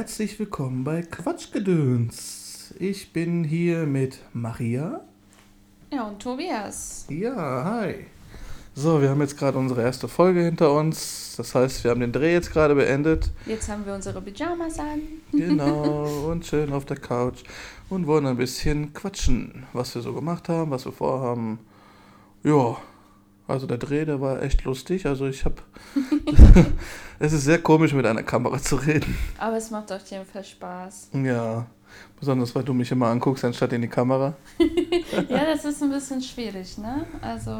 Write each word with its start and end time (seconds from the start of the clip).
Herzlich 0.00 0.38
willkommen 0.38 0.82
bei 0.82 1.02
Quatschgedöns. 1.02 2.72
Ich 2.78 3.12
bin 3.12 3.44
hier 3.44 3.84
mit 3.84 4.18
Maria. 4.32 5.02
Ja, 5.92 6.04
und 6.04 6.22
Tobias. 6.22 7.04
Ja, 7.10 7.64
hi. 7.64 8.06
So, 8.74 9.02
wir 9.02 9.10
haben 9.10 9.20
jetzt 9.20 9.36
gerade 9.36 9.58
unsere 9.58 9.82
erste 9.82 10.08
Folge 10.08 10.40
hinter 10.40 10.72
uns. 10.72 11.34
Das 11.36 11.54
heißt, 11.54 11.84
wir 11.84 11.90
haben 11.90 12.00
den 12.00 12.12
Dreh 12.12 12.32
jetzt 12.32 12.50
gerade 12.50 12.74
beendet. 12.74 13.30
Jetzt 13.44 13.68
haben 13.68 13.84
wir 13.84 13.92
unsere 13.92 14.22
Pyjamas 14.22 14.78
an. 14.78 15.02
Genau, 15.32 16.28
und 16.30 16.46
schön 16.46 16.72
auf 16.72 16.86
der 16.86 16.96
Couch 16.96 17.42
und 17.90 18.06
wollen 18.06 18.24
ein 18.24 18.38
bisschen 18.38 18.94
quatschen, 18.94 19.66
was 19.74 19.94
wir 19.94 20.00
so 20.00 20.14
gemacht 20.14 20.48
haben, 20.48 20.70
was 20.70 20.86
wir 20.86 20.92
vorhaben. 20.92 21.58
Ja, 22.42 22.78
also 23.50 23.66
der 23.66 23.78
Dreh, 23.78 24.04
der 24.04 24.20
war 24.20 24.42
echt 24.42 24.64
lustig. 24.64 25.06
Also 25.06 25.26
ich 25.26 25.44
habe... 25.44 25.56
es 27.18 27.32
ist 27.32 27.44
sehr 27.44 27.60
komisch, 27.60 27.92
mit 27.92 28.06
einer 28.06 28.22
Kamera 28.22 28.58
zu 28.58 28.76
reden. 28.76 29.16
Aber 29.38 29.56
es 29.56 29.70
macht 29.70 29.92
auf 29.92 30.06
jeden 30.10 30.26
Fall 30.26 30.44
Spaß. 30.44 31.10
Ja, 31.12 31.66
besonders 32.18 32.54
weil 32.54 32.64
du 32.64 32.72
mich 32.72 32.90
immer 32.90 33.08
anguckst, 33.08 33.44
anstatt 33.44 33.72
in 33.72 33.82
die 33.82 33.88
Kamera. 33.88 34.34
ja, 35.28 35.44
das 35.44 35.64
ist 35.64 35.82
ein 35.82 35.90
bisschen 35.90 36.22
schwierig, 36.22 36.78
ne? 36.78 37.06
Also 37.20 37.58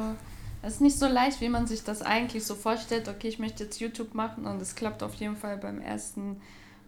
es 0.62 0.74
ist 0.74 0.80
nicht 0.80 0.98
so 0.98 1.06
leicht, 1.06 1.40
wie 1.40 1.48
man 1.48 1.66
sich 1.66 1.84
das 1.84 2.02
eigentlich 2.02 2.44
so 2.44 2.54
vorstellt. 2.54 3.08
Okay, 3.08 3.28
ich 3.28 3.38
möchte 3.38 3.64
jetzt 3.64 3.80
YouTube 3.80 4.14
machen 4.14 4.46
und 4.46 4.60
es 4.60 4.74
klappt 4.74 5.02
auf 5.02 5.14
jeden 5.14 5.36
Fall 5.36 5.56
beim 5.56 5.80
ersten 5.80 6.40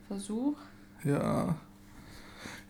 Versuch. 0.09 0.57
Ja. 1.05 1.57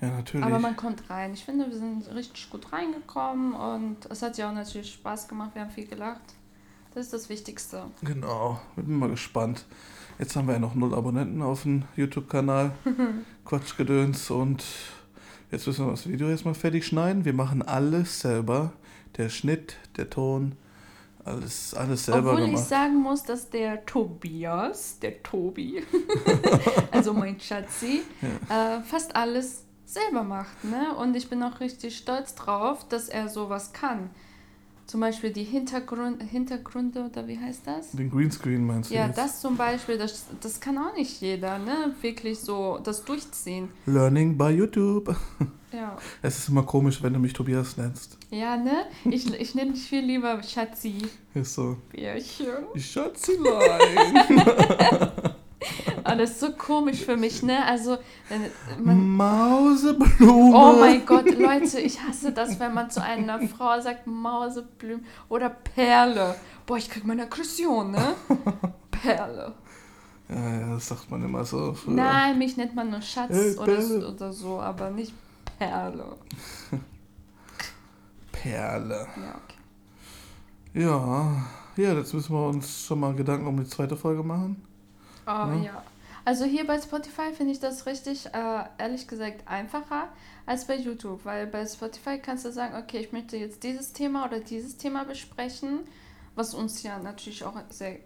Ja, 0.03 0.09
natürlich. 0.09 0.45
Aber 0.45 0.59
man 0.59 0.77
kommt 0.77 1.09
rein. 1.09 1.33
Ich 1.33 1.45
finde, 1.45 1.71
wir 1.71 1.79
sind 1.79 2.13
richtig 2.13 2.51
gut 2.51 2.73
reingekommen 2.73 3.55
und 3.55 3.99
es 4.11 4.21
hat 4.21 4.37
ja 4.37 4.51
auch 4.51 4.55
natürlich 4.55 4.93
Spaß 4.93 5.29
gemacht. 5.29 5.53
Wir 5.55 5.63
haben 5.63 5.71
viel 5.71 5.87
gelacht. 5.87 6.35
Das 6.93 7.07
ist 7.07 7.13
das 7.13 7.29
Wichtigste. 7.29 7.85
Genau, 8.03 8.61
bin 8.75 8.99
mal 8.99 9.09
gespannt. 9.09 9.65
Jetzt 10.19 10.35
haben 10.35 10.49
wir 10.49 10.55
ja 10.55 10.61
noch 10.61 10.75
null 10.75 10.93
Abonnenten 10.93 11.41
auf 11.41 11.63
dem 11.63 11.85
YouTube-Kanal. 11.97 12.73
Quatschgedöns 13.45 14.31
und 14.31 14.65
jetzt 15.53 15.69
müssen 15.69 15.87
wir 15.87 15.93
das 15.93 16.09
Video 16.09 16.29
erstmal 16.29 16.55
fertig 16.55 16.85
schneiden. 16.85 17.25
Wir 17.25 17.33
machen 17.33 17.63
alles 17.63 18.21
selber. 18.21 18.73
Der 19.17 19.29
Schnitt, 19.29 19.77
der 19.97 20.11
Ton, 20.11 20.57
alles, 21.25 21.75
alles 21.75 22.07
selber 22.07 22.33
Obwohl 22.33 22.47
gemacht. 22.47 22.63
ich 22.63 22.69
sagen 22.69 22.97
muss, 22.97 23.23
dass 23.23 23.51
der 23.51 23.87
Tobias, 23.87 24.99
der 24.99 25.23
Tobi, 25.23 25.83
also 26.91 27.13
mein 27.13 27.39
Schatzi, 27.39 28.03
äh, 28.49 28.81
fast 28.83 29.15
alles 29.15 29.65
selber 29.93 30.23
macht. 30.23 30.65
Ne? 30.65 30.95
Und 30.97 31.15
ich 31.17 31.29
bin 31.29 31.43
auch 31.43 31.61
richtig 31.61 31.97
stolz 31.97 32.35
drauf, 32.35 32.87
dass 32.89 33.09
er 33.09 33.29
sowas 33.29 33.73
kann. 33.73 34.11
Zum 34.87 35.01
Beispiel 35.01 35.31
die 35.33 35.45
Hintergrund, 35.45 36.23
Hintergründe 36.23 37.05
oder 37.05 37.27
wie 37.29 37.39
heißt 37.39 37.63
das? 37.67 37.93
Den 37.93 38.11
Greenscreen 38.11 38.67
meinst 38.67 38.91
du 38.91 38.95
Ja, 38.95 39.07
jetzt? 39.07 39.17
das 39.17 39.41
zum 39.41 39.57
Beispiel, 39.57 39.97
das, 39.97 40.27
das 40.41 40.61
kann 40.61 40.77
auch 40.77 40.95
nicht 40.97 41.21
jeder, 41.23 41.59
ne? 41.59 41.95
Wirklich 42.03 42.41
so 42.41 42.79
das 42.83 43.05
durchziehen. 43.05 43.69
Learning 43.87 44.37
by 44.37 44.49
YouTube. 44.51 45.15
Ja, 45.75 45.97
Es 46.21 46.37
ist 46.37 46.51
immer 46.51 46.65
komisch, 46.65 47.03
wenn 47.03 47.15
du 47.15 47.19
mich 47.19 47.33
Tobias 47.33 47.79
nennst. 47.79 48.19
ja 48.29 48.59
ne? 48.59 48.85
Ich, 49.07 49.33
ich 49.33 49.55
nenne 49.55 49.73
dich 49.73 49.85
viel 49.89 50.05
lieber 50.05 50.43
Schatzi. 50.43 50.99
Ist 51.33 51.55
so. 51.55 51.79
Bärchen. 51.91 52.47
Schatzelein. 52.77 54.21
Aber 56.05 56.17
das 56.19 56.31
ist 56.31 56.41
so 56.41 56.53
komisch 56.53 57.05
für 57.05 57.17
mich, 57.17 57.43
ne? 57.43 57.65
Also, 57.65 57.99
wenn 58.29 58.85
man, 58.85 59.09
Mauseblume. 59.09 60.57
Oh 60.57 60.77
mein 60.79 61.05
Gott, 61.07 61.31
Leute, 61.31 61.81
ich 61.81 62.01
hasse 62.03 62.33
das, 62.33 62.59
wenn 62.59 62.75
man 62.75 62.91
zu 62.91 63.03
einer 63.03 63.41
Frau 63.49 63.81
sagt 63.81 64.07
Mauseblüm 64.07 65.05
oder 65.29 65.51
Perle. 65.51 66.35
Boah, 66.67 66.77
ich 66.77 66.89
krieg 66.89 67.05
meine 67.05 67.25
Aggression, 67.25 67.91
ne? 67.91 68.15
Perle. 68.91 69.55
Ja, 70.29 70.61
ja, 70.61 70.75
das 70.75 70.89
sagt 70.89 71.11
man 71.11 71.23
immer 71.25 71.45
so. 71.45 71.75
früher. 71.75 71.95
Nein, 71.95 72.39
mich 72.39 72.57
nennt 72.57 72.75
man 72.75 72.91
nur 72.91 73.03
Schatz 73.03 73.31
Hey, 73.31 73.57
oder, 73.57 74.09
oder 74.09 74.33
so, 74.33 74.61
aber 74.61 74.91
nicht 74.91 75.13
Perle. 75.59 76.17
Perle. 78.33 79.07
Ja, 79.17 79.35
okay. 79.45 79.59
Ja, 80.75 81.47
ja, 81.77 81.93
jetzt 81.95 82.15
müssen 82.15 82.35
wir 82.35 82.47
uns 82.49 82.87
schon 82.87 83.01
mal 83.01 83.15
Gedanken 83.15 83.47
um 83.47 83.59
die 83.59 83.69
zweite 83.69 83.97
Folge 83.97 84.23
machen. 84.23 84.63
Oh, 85.27 85.31
Ja. 85.31 85.55
ja. 85.65 85.83
Also 86.25 86.45
hier 86.45 86.65
bei 86.67 86.81
Spotify 86.81 87.33
finde 87.37 87.53
ich 87.53 87.59
das 87.59 87.85
richtig, 87.87 88.27
äh, 88.27 88.65
ehrlich 88.79 89.09
gesagt, 89.09 89.43
einfacher 89.47 90.05
als 90.47 90.67
bei 90.67 90.77
YouTube, 90.77 91.25
weil 91.25 91.49
bei 91.49 91.67
Spotify 91.67 92.19
kannst 92.19 92.45
du 92.45 92.53
sagen, 92.53 92.77
okay, 92.77 92.99
ich 92.99 93.13
möchte 93.13 93.37
jetzt 93.37 93.65
dieses 93.65 93.93
Thema 93.93 94.25
oder 94.27 94.39
dieses 94.39 94.77
Thema 94.77 95.05
besprechen, 95.05 95.81
was 96.37 96.55
uns 96.55 96.83
ja 96.85 96.99
natürlich 97.01 97.43
auch 97.45 97.57
sehr 97.71 97.97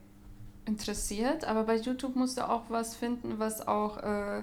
interessiert, 0.65 1.45
aber 1.45 1.65
bei 1.65 1.77
YouTube 1.77 2.17
musst 2.17 2.39
du 2.39 2.49
auch 2.49 2.63
was 2.71 2.97
finden, 2.97 3.39
was 3.39 3.67
auch, 3.69 3.99
äh, 3.99 4.43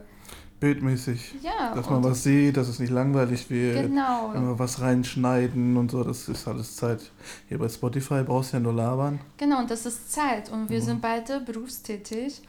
Bildmäßig. 0.60 1.36
ja, 1.42 1.74
Dass 1.76 1.90
man 1.90 2.02
was 2.06 2.24
sieht, 2.24 2.56
dass 2.56 2.70
es 2.70 2.80
nicht 2.80 2.92
langweilig 2.92 3.50
wird. 3.50 3.88
genau, 3.90 4.30
Wenn 4.34 4.48
wir 4.48 4.58
was 4.60 4.80
reinschneiden 4.80 5.76
und 5.76 5.92
so, 5.92 6.04
das 6.06 6.30
ist 6.30 6.48
alles 6.48 6.78
Zeit. 6.78 7.12
Hier 7.50 7.58
bei 7.60 7.68
Spotify 7.68 8.24
brauchst 8.24 8.54
du 8.54 8.58
ja 8.58 8.62
nur 8.64 8.72
labern. 8.74 9.20
genau, 9.38 9.60
und 9.60 9.70
das 9.72 9.86
ist 9.86 10.12
Zeit 10.14 10.50
und 10.52 10.70
wir 10.70 10.80
Mhm. 10.80 10.84
sind 10.86 11.02
beide 11.02 11.42
berufstätig 11.42 12.42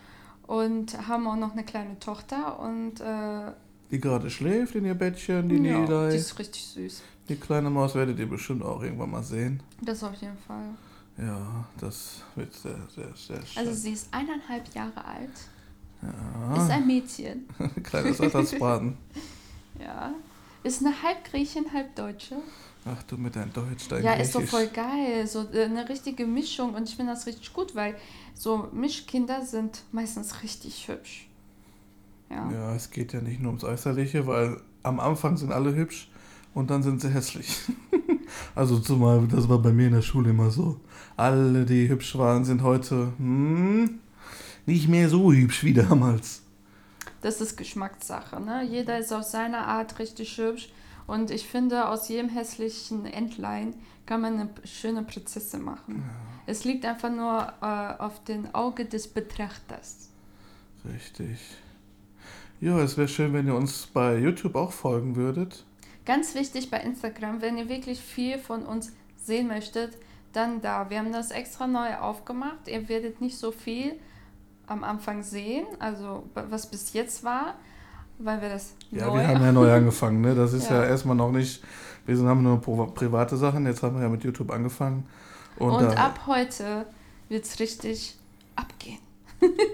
und 0.47 1.09
haben 1.09 1.27
auch 1.27 1.37
noch 1.37 1.53
eine 1.53 1.65
kleine 1.65 1.99
Tochter 1.99 2.59
und 2.61 3.01
äh, 3.01 3.53
Die 3.91 4.01
gerade 4.01 4.31
schläft 4.31 4.75
in 4.75 4.85
ihr 4.85 4.95
Bettchen, 4.95 5.49
die 5.49 5.57
ja, 5.57 5.79
Nilay. 5.81 6.11
die 6.11 6.17
ist 6.17 6.39
richtig 6.39 6.65
süß. 6.67 7.03
Die 7.29 7.37
kleine 7.37 7.71
Maus 7.71 7.95
werdet 7.95 8.19
ihr 8.19 8.29
bestimmt 8.29 8.63
auch 8.63 8.83
irgendwann 8.83 9.11
mal 9.11 9.23
sehen. 9.23 9.63
Das 9.81 10.03
auf 10.05 10.15
jeden 10.21 10.37
Fall. 10.39 10.67
Ja, 11.17 11.65
das 11.81 12.23
wird 12.35 12.53
sehr, 12.53 12.77
sehr, 12.95 13.09
sehr 13.15 13.47
schön. 13.47 13.59
Also 13.67 13.73
sie 13.73 13.93
ist 13.93 14.09
eineinhalb 14.13 14.75
Jahre 14.75 15.05
alt, 15.05 15.31
ja. 16.03 16.57
ist 16.57 16.71
ein 16.71 16.87
Mädchen, 16.87 17.47
Kleines 17.83 18.21
Ersatzbraten. 18.21 18.97
ja. 19.81 20.13
Ist 20.65 20.85
eine 20.85 21.03
halb 21.03 21.25
Griechin, 21.25 21.67
halb 21.73 21.95
Deutsche. 21.95 22.37
Ach 22.87 23.03
du 23.05 23.17
mit 23.17 23.35
dein 23.35 23.51
Deutsch, 23.53 23.89
dein 23.89 24.05
ja, 24.05 24.13
Griechisch. 24.13 24.27
ist 24.27 24.35
doch 24.35 24.43
voll 24.43 24.67
geil. 24.69 25.27
So 25.27 25.49
äh, 25.53 25.65
eine 25.65 25.89
richtige 25.89 26.27
Mischung 26.27 26.75
und 26.75 26.89
ich 26.89 26.97
finde 26.97 27.13
das 27.13 27.27
richtig 27.27 27.53
gut, 27.53 27.75
weil 27.75 27.95
so 28.35 28.69
Mischkinder 28.73 29.43
sind 29.43 29.83
meistens 29.91 30.43
richtig 30.43 30.89
hübsch. 30.89 31.29
Ja. 32.31 32.51
Ja, 32.51 32.75
es 32.75 32.91
geht 32.91 33.13
ja 33.13 33.21
nicht 33.21 33.41
nur 33.41 33.51
ums 33.51 33.65
Äußerliche, 33.65 34.27
weil 34.27 34.61
am 34.83 35.01
Anfang 35.01 35.37
sind 35.37 35.53
alle 35.53 35.75
hübsch 35.75 36.11
und 36.53 36.71
dann 36.71 36.83
sind 36.83 37.01
sie 37.01 37.09
hässlich. 37.09 37.61
also 38.55 38.79
zumal, 38.79 39.27
das 39.29 39.49
war 39.49 39.59
bei 39.59 39.73
mir 39.73 39.87
in 39.87 39.95
der 39.95 40.03
Schule 40.03 40.31
immer 40.31 40.51
so. 40.51 40.81
Alle, 41.17 41.65
die 41.65 41.89
hübsch 41.89 42.19
waren, 42.19 42.45
sind 42.45 42.63
heute 42.63 43.13
hm, 43.17 43.99
nicht 44.67 44.89
mehr 44.89 45.09
so 45.09 45.33
hübsch 45.33 45.65
wie 45.65 45.73
damals. 45.75 46.43
Das 47.23 47.41
ist 47.41 47.57
Geschmackssache, 47.57 48.41
ne? 48.41 48.63
Jeder 48.63 48.99
ist 48.99 49.13
auf 49.13 49.23
seine 49.23 49.59
Art 49.59 49.99
richtig 49.99 50.37
hübsch. 50.37 50.69
Und 51.07 51.31
ich 51.31 51.47
finde, 51.47 51.89
aus 51.89 52.09
jedem 52.09 52.29
hässlichen 52.29 53.07
Entlein 53.07 53.75
kann 54.07 54.21
man 54.21 54.35
eine 54.35 54.51
schöne 54.65 55.03
Prinzessin 55.03 55.63
machen. 55.63 56.05
Es 56.47 56.65
liegt 56.65 56.85
einfach 56.85 57.11
nur 57.11 57.53
äh, 57.63 58.03
auf 58.03 58.23
dem 58.25 58.55
Auge 58.55 58.85
des 58.85 59.09
Betrachters. 59.09 60.11
Richtig. 60.85 61.39
Ja, 62.61 62.79
es 62.81 62.97
wäre 62.97 63.09
schön, 63.09 63.33
wenn 63.33 63.47
ihr 63.47 63.55
uns 63.55 63.87
bei 63.87 64.19
YouTube 64.19 64.55
auch 64.55 64.73
folgen 64.73 65.17
würdet. 65.17 65.65
Ganz 66.05 66.35
wichtig 66.35 66.71
bei 66.71 66.81
Instagram, 66.81 67.41
wenn 67.41 67.57
ihr 67.57 67.69
wirklich 67.69 68.01
viel 68.01 68.39
von 68.39 68.65
uns 68.65 68.93
sehen 69.17 69.49
möchtet, 69.49 69.97
dann 70.33 70.61
da. 70.61 70.91
Wir 70.91 70.99
haben 70.99 71.13
das 71.13 71.31
extra 71.31 71.67
neu 71.67 71.97
aufgemacht. 71.97 72.69
Ihr 72.69 72.89
werdet 72.89 73.21
nicht 73.21 73.39
so 73.39 73.53
viel 73.53 73.99
am 74.67 74.85
Anfang 74.85 75.23
sehen, 75.23 75.67
also 75.79 76.29
was 76.35 76.71
bis 76.71 76.93
jetzt 76.93 77.23
war, 77.23 77.55
weil 78.19 78.41
wir 78.41 78.49
das 78.49 78.75
Ja, 78.91 79.07
neu 79.07 79.15
wir 79.19 79.29
haben 79.29 79.43
ja 79.43 79.53
neu 79.53 79.73
angefangen, 79.75 80.21
ne? 80.21 80.35
Das 80.35 80.53
ist 80.53 80.69
ja, 80.71 80.83
Ja. 80.83 80.89
erstmal 80.89 81.17
noch 81.17 81.33
nicht. 81.33 81.63
Wir 82.07 82.17
sind, 82.17 82.27
haben 82.27 82.43
nur 82.43 82.61
private 82.95 83.37
Sachen, 83.37 83.67
jetzt 83.67 83.83
haben 83.83 83.97
wir 83.97 84.03
ja 84.03 84.09
mit 84.09 84.23
YouTube 84.25 84.51
angefangen. 84.51 85.07
Und, 85.57 85.71
Und 85.71 85.83
da, 85.85 86.07
ab 86.07 86.21
heute 86.27 86.87
wird 87.29 87.45
es 87.45 87.59
richtig 87.61 88.17
abgehen. 88.57 88.99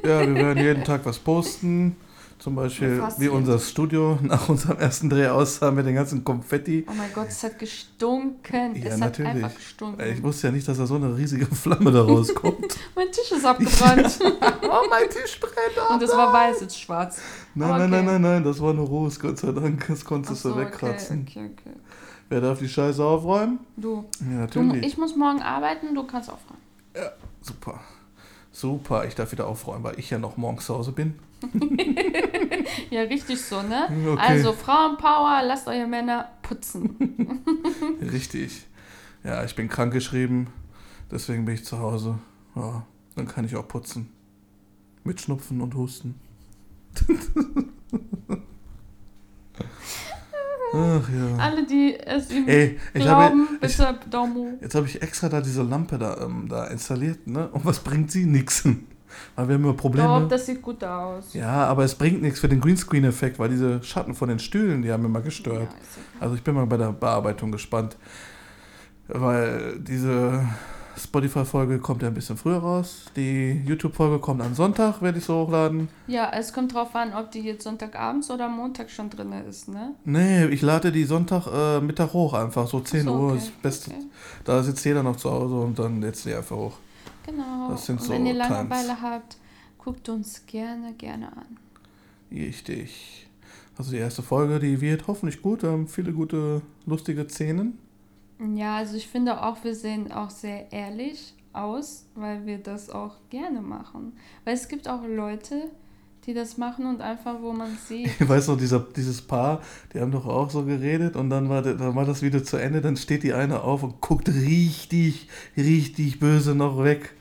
Ja, 0.04 0.20
wir 0.26 0.34
werden 0.34 0.58
jeden 0.62 0.84
Tag 0.84 1.04
was 1.04 1.19
posten. 1.19 1.96
Zum 2.40 2.54
Beispiel, 2.54 2.98
Fast 2.98 3.20
wie 3.20 3.28
unser 3.28 3.58
Studio 3.58 4.19
nach 4.22 4.48
unserem 4.48 4.78
ersten 4.78 5.10
Dreh 5.10 5.28
aussah 5.28 5.70
mit 5.70 5.84
den 5.84 5.94
ganzen 5.94 6.25
Konfetti. 6.25 6.87
Oh 6.88 6.92
mein 6.96 7.12
Gott, 7.12 7.28
es 7.28 7.44
hat 7.44 7.58
gestunken. 7.58 8.75
Ja, 8.76 8.88
es 8.88 8.96
natürlich. 8.96 9.28
hat 9.28 9.37
einfach 9.37 9.54
gestunken. 9.54 10.06
Ich 10.06 10.22
wusste 10.22 10.46
ja 10.46 10.52
nicht, 10.52 10.66
dass 10.66 10.78
da 10.78 10.87
so 10.87 10.94
eine 10.94 11.14
riesige 11.14 11.44
Flamme 11.54 11.92
da 11.92 12.02
rauskommt. 12.02 12.78
mein 12.96 13.12
Tisch 13.12 13.31
ist 13.31 13.44
abgebrannt. 13.44 14.19
oh, 14.22 14.87
mein 14.88 15.10
Tisch 15.10 15.38
brennt 15.38 15.90
Und 15.90 16.02
es 16.02 16.10
war 16.16 16.32
weiß, 16.32 16.62
jetzt 16.62 16.81
schwarz. 16.81 17.20
Nein, 17.54 17.69
Aber 17.69 17.78
nein, 17.81 17.90
nein, 17.90 18.00
okay. 18.00 18.12
nein, 18.12 18.22
nein, 18.22 18.44
das 18.44 18.58
war 18.58 18.72
nur 18.72 18.86
Ruß, 18.86 19.20
Gott 19.20 19.36
sei 19.38 19.52
Dank. 19.52 19.86
Das 19.86 20.02
konntest 20.02 20.40
so, 20.40 20.54
du 20.54 20.60
wegkratzen. 20.60 21.26
Okay, 21.28 21.50
okay, 21.52 21.52
okay. 21.69 21.76
Wer 22.31 22.40
darf 22.40 22.58
die 22.58 22.69
Scheiße 22.69 23.04
aufräumen? 23.04 23.58
Du, 23.76 24.06
Ja, 24.20 24.46
du, 24.46 24.62
natürlich. 24.62 24.86
ich 24.86 24.96
muss 24.96 25.14
morgen 25.14 25.43
arbeiten, 25.43 25.94
du 25.94 26.04
kannst 26.04 26.31
aufräumen. 26.31 26.62
Ja, 26.96 27.10
super. 27.43 27.81
Super, 28.50 29.04
ich 29.04 29.14
darf 29.14 29.31
wieder 29.31 29.46
aufräumen, 29.46 29.84
weil 29.84 29.98
ich 29.98 30.08
ja 30.08 30.19
noch 30.19 30.38
morgens 30.38 30.64
zu 30.64 30.75
Hause 30.75 30.93
bin. 30.93 31.19
Ja, 32.90 33.02
richtig 33.02 33.40
so, 33.40 33.62
ne? 33.62 33.88
Okay. 34.12 34.20
Also 34.20 34.52
Frauenpower, 34.52 35.42
lasst 35.44 35.69
eure 35.69 35.87
Männer 35.87 36.28
putzen. 36.42 37.42
Richtig. 38.12 38.66
Ja, 39.22 39.44
ich 39.44 39.54
bin 39.54 39.69
krankgeschrieben, 39.69 40.48
deswegen 41.10 41.44
bin 41.44 41.54
ich 41.54 41.64
zu 41.64 41.78
Hause. 41.78 42.19
Ja, 42.56 42.84
dann 43.16 43.28
kann 43.28 43.44
ich 43.44 43.54
auch 43.56 43.69
putzen. 43.69 44.10
Mit 45.04 45.20
Schnupfen 45.20 45.60
und 45.60 45.75
Husten. 45.75 46.20
Ach 50.72 51.08
ja. 51.08 51.36
Alle, 51.36 51.66
die 51.66 51.98
es 51.98 52.31
ihm 52.31 52.46
Ey, 52.46 52.78
ich 52.94 53.02
glauben, 53.02 53.48
habe, 53.48 53.66
ich, 53.66 53.76
bitte 53.76 53.98
Daumen 54.08 54.34
hoch. 54.36 54.58
jetzt 54.60 54.75
habe 54.75 54.86
ich 54.86 55.02
extra 55.02 55.28
da 55.28 55.40
diese 55.40 55.62
Lampe 55.62 55.98
da, 55.98 56.20
ähm, 56.20 56.46
da 56.48 56.66
installiert, 56.69 57.26
ne? 57.26 57.48
Und 57.48 57.64
was 57.64 57.81
bringt 57.81 58.12
sie? 58.12 58.25
Nix. 58.25 58.64
Weil 59.36 59.48
wir 59.48 59.54
haben 59.54 59.64
immer 59.64 59.74
Probleme. 59.74 60.08
Doch, 60.08 60.28
das 60.28 60.46
sieht 60.46 60.62
gut 60.62 60.82
aus. 60.84 61.34
Ja, 61.34 61.66
aber 61.66 61.84
es 61.84 61.94
bringt 61.94 62.22
nichts 62.22 62.40
für 62.40 62.48
den 62.48 62.60
Greenscreen-Effekt, 62.60 63.38
weil 63.38 63.48
diese 63.48 63.82
Schatten 63.82 64.14
von 64.14 64.28
den 64.28 64.38
Stühlen, 64.38 64.82
die 64.82 64.92
haben 64.92 65.04
immer 65.04 65.20
gestört. 65.20 65.56
Ja, 65.56 65.62
egal. 65.62 66.20
Also 66.20 66.34
ich 66.34 66.42
bin 66.42 66.54
mal 66.54 66.66
bei 66.66 66.76
der 66.76 66.92
Bearbeitung 66.92 67.52
gespannt. 67.52 67.96
Weil 69.08 69.78
diese 69.80 70.44
Spotify-Folge 70.96 71.78
kommt 71.78 72.02
ja 72.02 72.08
ein 72.08 72.14
bisschen 72.14 72.36
früher 72.36 72.58
raus. 72.58 73.06
Die 73.16 73.62
YouTube-Folge 73.66 74.18
kommt 74.18 74.42
am 74.42 74.54
Sonntag, 74.54 75.02
werde 75.02 75.18
ich 75.18 75.24
so 75.24 75.46
hochladen. 75.46 75.88
Ja, 76.06 76.30
es 76.34 76.52
kommt 76.52 76.74
drauf 76.74 76.94
an, 76.94 77.12
ob 77.14 77.30
die 77.30 77.40
jetzt 77.40 77.64
Sonntagabends 77.64 78.30
oder 78.30 78.48
Montag 78.48 78.90
schon 78.90 79.10
drin 79.10 79.32
ist, 79.48 79.68
ne? 79.68 79.94
Nee, 80.04 80.46
ich 80.46 80.62
lade 80.62 80.92
die 80.92 81.04
Sonntag 81.04 81.46
äh, 81.46 81.80
Mittag 81.80 82.12
hoch 82.12 82.34
einfach, 82.34 82.66
so 82.66 82.80
10 82.80 83.04
so, 83.04 83.12
Uhr 83.12 83.28
okay, 83.30 83.38
ist 83.38 83.62
beste. 83.62 83.90
okay. 83.90 84.04
Da 84.44 84.62
sitzt 84.62 84.84
jeder 84.84 85.02
noch 85.02 85.16
zu 85.16 85.30
Hause 85.30 85.54
und 85.54 85.78
dann 85.78 86.00
lädst 86.00 86.24
du 86.24 86.30
die 86.30 86.34
einfach 86.34 86.56
hoch. 86.56 86.76
Genau. 87.26 87.70
Das 87.70 87.87
sind 87.87 88.00
Und 88.00 88.06
so 88.06 88.12
wenn 88.12 88.26
ihr 88.26 88.34
Times. 88.34 88.49
Langeweile 88.49 89.00
habt, 89.00 89.37
guckt 89.78 90.08
uns 90.08 90.44
gerne, 90.46 90.94
gerne 90.94 91.32
an. 91.32 91.58
Richtig. 92.31 93.26
Also 93.76 93.93
die 93.93 93.99
erste 93.99 94.22
Folge, 94.22 94.58
die 94.58 94.81
wird 94.81 95.06
hoffentlich 95.06 95.40
gut. 95.43 95.62
Wir 95.62 95.70
haben 95.70 95.88
viele 95.88 96.12
gute, 96.12 96.62
lustige 96.87 97.28
Szenen. 97.28 97.78
Ja, 98.55 98.76
also 98.76 98.96
ich 98.96 99.06
finde 99.08 99.43
auch, 99.43 99.62
wir 99.64 99.75
sehen 99.75 100.12
auch 100.12 100.31
sehr 100.31 100.72
ehrlich 100.72 101.34
aus, 101.52 102.06
weil 102.14 102.46
wir 102.46 102.58
das 102.58 102.90
auch 102.90 103.17
gerne 103.28 103.61
machen. 103.61 104.12
Weil 104.44 104.55
es 104.55 104.69
gibt 104.69 104.88
auch 104.88 105.02
Leute, 105.06 105.70
die 106.31 106.35
das 106.35 106.56
machen 106.56 106.87
und 106.87 107.00
einfach, 107.00 107.35
wo 107.41 107.53
man 107.53 107.77
sieht. 107.88 108.09
Ich 108.21 108.29
weiß 108.29 108.49
noch, 108.49 108.56
dieser, 108.56 108.81
dieses 108.81 109.21
Paar, 109.21 109.61
die 109.93 110.00
haben 110.00 110.12
doch 110.12 110.27
auch 110.27 110.50
so 110.50 110.65
geredet 110.65 111.17
und 111.17 111.31
dann 111.31 111.49
war, 111.49 111.62
dann 111.62 111.94
war 111.94 112.05
das 112.05 112.23
Video 112.23 112.41
zu 112.41 112.56
Ende, 112.56 112.81
dann 112.81 112.97
steht 112.97 113.23
die 113.23 113.32
eine 113.32 113.62
auf 113.62 113.82
und 113.82 114.00
guckt 114.00 114.29
richtig, 114.29 115.29
richtig 115.56 116.21
böse 116.21 116.55
noch 116.55 116.82
weg. 116.82 117.15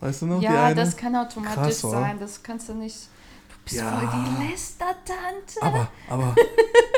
Weißt 0.00 0.22
du 0.22 0.26
noch, 0.26 0.42
ja, 0.42 0.72
das 0.74 0.96
kann 0.96 1.16
automatisch 1.16 1.80
Krass, 1.80 1.80
sein. 1.80 2.16
Das 2.20 2.42
kannst 2.42 2.68
du 2.68 2.74
nicht. 2.74 3.08
Du 3.66 3.70
bist 3.70 3.76
Ja. 3.82 3.98
voll 3.98 4.08
die 4.12 4.50
Lästertante. 4.50 5.62
aber, 5.62 5.88
aber, 6.10 6.34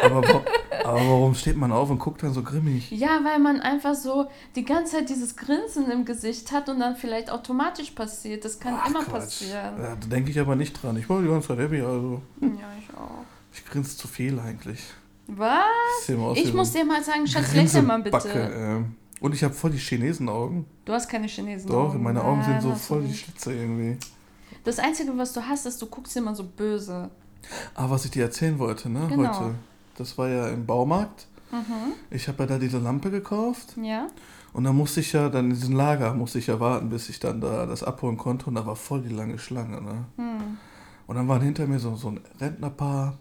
aber, 0.02 0.44
aber 0.84 0.96
warum 0.98 1.34
steht 1.34 1.56
man 1.56 1.70
auf 1.70 1.90
und 1.90 1.98
guckt 2.00 2.22
dann 2.24 2.32
so 2.32 2.42
grimmig? 2.42 2.90
Ja, 2.90 3.20
weil 3.22 3.38
man 3.38 3.60
einfach 3.60 3.94
so 3.94 4.26
die 4.56 4.64
ganze 4.64 4.96
Zeit 4.96 5.08
dieses 5.08 5.36
Grinsen 5.36 5.88
im 5.90 6.04
Gesicht 6.04 6.50
hat 6.50 6.68
und 6.68 6.80
dann 6.80 6.96
vielleicht 6.96 7.30
automatisch 7.30 7.92
passiert. 7.92 8.44
Das 8.44 8.58
kann 8.58 8.74
Ach, 8.80 8.88
immer 8.90 9.04
Quatsch. 9.04 9.12
passieren. 9.20 9.80
Ja, 9.80 9.96
da 10.00 10.06
denke 10.08 10.30
ich 10.30 10.40
aber 10.40 10.56
nicht 10.56 10.82
dran. 10.82 10.96
Ich 10.96 11.08
war 11.08 11.22
die 11.22 11.28
ganze 11.28 11.48
Zeit 11.48 11.58
happy, 11.58 11.80
also 11.82 12.20
Ja, 12.40 12.48
ich 12.48 12.96
auch. 12.96 13.24
ich 13.52 13.64
grinse 13.64 13.96
zu 13.96 14.08
viel 14.08 14.38
eigentlich. 14.40 14.80
Was? 15.28 16.08
Ich, 16.34 16.44
Ich 16.46 16.54
muss 16.54 16.72
dir 16.72 16.84
mal 16.84 17.02
sagen, 17.02 17.26
Schatz, 17.26 17.52
lächel 17.54 17.82
mal 17.82 18.00
bitte. 18.02 18.16
Grinsebacke, 18.18 18.54
ähm. 18.54 18.96
Und 19.20 19.34
ich 19.34 19.42
habe 19.42 19.54
voll 19.54 19.70
die 19.70 19.78
Chinesen-Augen. 19.78 20.66
Du 20.84 20.92
hast 20.92 21.08
keine 21.08 21.26
Chinesen. 21.26 21.70
Doch, 21.70 21.94
meine 21.94 22.22
Augen 22.22 22.42
sind 22.44 22.60
so 22.60 22.74
voll 22.74 23.02
die. 23.04 23.14
Schlitze 23.14 23.54
irgendwie. 23.54 23.96
Das 24.66 24.78
Einzige, 24.80 25.16
was 25.16 25.32
du 25.32 25.40
hast, 25.40 25.64
ist, 25.64 25.80
du 25.80 25.86
guckst 25.86 26.16
immer 26.16 26.34
so 26.34 26.44
böse. 26.44 27.08
Ah, 27.74 27.88
was 27.88 28.04
ich 28.04 28.10
dir 28.10 28.24
erzählen 28.24 28.58
wollte, 28.58 28.88
ne, 28.90 29.06
Genau. 29.08 29.28
heute. 29.28 29.54
Das 29.96 30.18
war 30.18 30.28
ja 30.28 30.48
im 30.48 30.66
Baumarkt. 30.66 31.28
Mhm. 31.52 31.92
Ich 32.10 32.26
habe 32.26 32.42
ja 32.42 32.46
da 32.46 32.58
diese 32.58 32.78
Lampe 32.78 33.10
gekauft 33.12 33.76
Ja? 33.80 34.08
und 34.52 34.64
dann 34.64 34.74
musste 34.76 34.98
ich 34.98 35.12
ja 35.12 35.28
dann 35.28 35.44
in 35.46 35.54
diesem 35.54 35.76
Lager 35.76 36.12
musste 36.12 36.40
ich 36.40 36.48
ja 36.48 36.58
warten, 36.58 36.90
bis 36.90 37.08
ich 37.08 37.20
dann 37.20 37.40
da 37.40 37.64
das 37.66 37.84
abholen 37.84 38.16
konnte 38.16 38.46
und 38.46 38.56
da 38.56 38.66
war 38.66 38.74
voll 38.74 39.02
die 39.02 39.14
lange 39.14 39.38
Schlange, 39.38 39.80
ne? 39.80 40.04
Hm. 40.16 40.58
Und 41.06 41.14
dann 41.14 41.28
waren 41.28 41.40
hinter 41.42 41.68
mir 41.68 41.78
so, 41.78 41.94
so 41.94 42.08
ein 42.08 42.20
Rentnerpaar. 42.40 43.16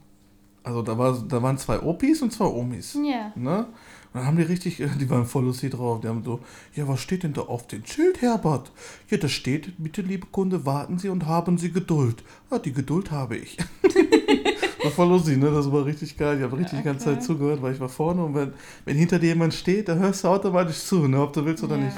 Also 0.65 0.81
da 0.81 0.97
war 0.97 1.17
da 1.27 1.41
waren 1.41 1.57
zwei 1.57 1.79
Opis 1.79 2.21
und 2.21 2.33
zwei 2.33 2.45
Omis. 2.45 2.95
Ja. 2.95 3.31
Ne? 3.35 3.59
Und 3.59 3.65
dann 4.13 4.25
haben 4.25 4.37
die 4.37 4.43
richtig, 4.43 4.77
die 4.99 5.09
waren 5.09 5.25
voll 5.25 5.45
lustig 5.45 5.71
drauf. 5.71 6.01
Die 6.01 6.07
haben 6.07 6.23
so, 6.23 6.39
ja, 6.73 6.87
was 6.87 6.99
steht 6.99 7.23
denn 7.23 7.33
da 7.33 7.41
auf 7.41 7.67
dem 7.67 7.85
Schild, 7.85 8.21
Herbert? 8.21 8.71
Ja, 9.09 9.17
da 9.17 9.27
steht, 9.27 9.73
bitte, 9.77 10.01
liebe 10.01 10.25
Kunde, 10.27 10.65
warten 10.65 10.97
Sie 10.97 11.09
und 11.09 11.27
haben 11.27 11.57
Sie 11.57 11.71
Geduld. 11.71 12.23
Ja, 12.49 12.57
die 12.57 12.73
Geduld 12.73 13.11
habe 13.11 13.37
ich. 13.37 13.57
war 14.83 14.91
voll 14.91 15.09
lustig, 15.09 15.37
ne? 15.37 15.51
Das 15.51 15.71
war 15.71 15.85
richtig 15.85 16.17
geil. 16.17 16.37
Ich 16.37 16.43
habe 16.43 16.57
richtig 16.57 16.79
die 16.79 16.85
ganze 16.85 17.09
Okay. 17.09 17.19
Zeit 17.19 17.23
zugehört, 17.23 17.61
weil 17.61 17.73
ich 17.73 17.79
war 17.79 17.89
vorne 17.89 18.23
und 18.23 18.33
wenn, 18.33 18.53
wenn 18.85 18.97
hinter 18.97 19.19
dir 19.19 19.27
jemand 19.27 19.53
steht, 19.53 19.87
dann 19.87 19.99
hörst 19.99 20.23
du 20.23 20.29
automatisch 20.29 20.79
zu, 20.79 21.07
ne? 21.07 21.21
Ob 21.21 21.33
du 21.33 21.45
willst 21.45 21.63
oder 21.63 21.77
ja. 21.77 21.85
nicht. 21.85 21.97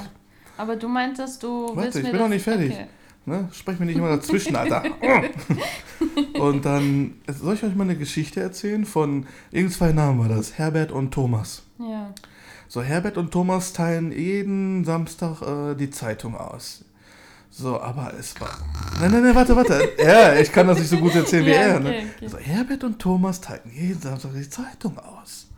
Aber 0.56 0.76
du 0.76 0.88
meintest, 0.88 1.42
du 1.42 1.68
Warte, 1.68 1.76
willst 1.82 1.98
ich 1.98 2.10
bin 2.10 2.20
noch 2.20 2.28
nicht 2.28 2.42
fertig. 2.42 2.72
Okay. 2.72 2.86
Ne? 3.28 3.48
Sprech 3.52 3.78
mir 3.78 3.86
nicht 3.86 3.96
immer 3.96 4.08
dazwischen, 4.08 4.56
Alter. 4.56 4.82
und 6.40 6.64
dann, 6.64 7.14
soll 7.28 7.54
ich 7.54 7.62
euch 7.62 7.74
mal 7.74 7.84
eine 7.84 7.96
Geschichte 7.96 8.40
erzählen 8.40 8.84
von, 8.84 9.26
irgend 9.50 9.72
zwei 9.72 9.92
Namen 9.92 10.18
war 10.18 10.28
das, 10.28 10.58
Herbert 10.58 10.90
und 10.90 11.12
Thomas. 11.12 11.62
Ja. 11.78 12.12
So, 12.66 12.82
Herbert 12.82 13.16
und 13.16 13.30
Thomas 13.30 13.72
teilen 13.72 14.12
jeden 14.12 14.84
Samstag 14.84 15.42
äh, 15.42 15.74
die 15.74 15.90
Zeitung 15.90 16.36
aus. 16.36 16.84
So, 17.50 17.80
aber 17.80 18.12
es 18.18 18.38
war. 18.40 18.58
Nein, 19.00 19.10
nein, 19.10 19.22
nein, 19.22 19.34
warte, 19.34 19.56
warte. 19.56 19.88
Ja, 19.98 20.34
ich 20.34 20.52
kann 20.52 20.66
das 20.66 20.78
nicht 20.78 20.90
so 20.90 20.98
gut 20.98 21.14
erzählen 21.14 21.46
wie 21.46 21.50
Ja, 21.50 21.56
er. 21.56 21.80
Ne? 21.80 22.04
okay. 22.16 22.28
So, 22.28 22.38
Herbert 22.38 22.84
und 22.84 22.98
Thomas 22.98 23.40
teilten 23.40 23.72
jeden 23.72 24.00
Samstag 24.00 24.32
die 24.34 24.48
Zeitung 24.48 24.98
aus. 24.98 25.48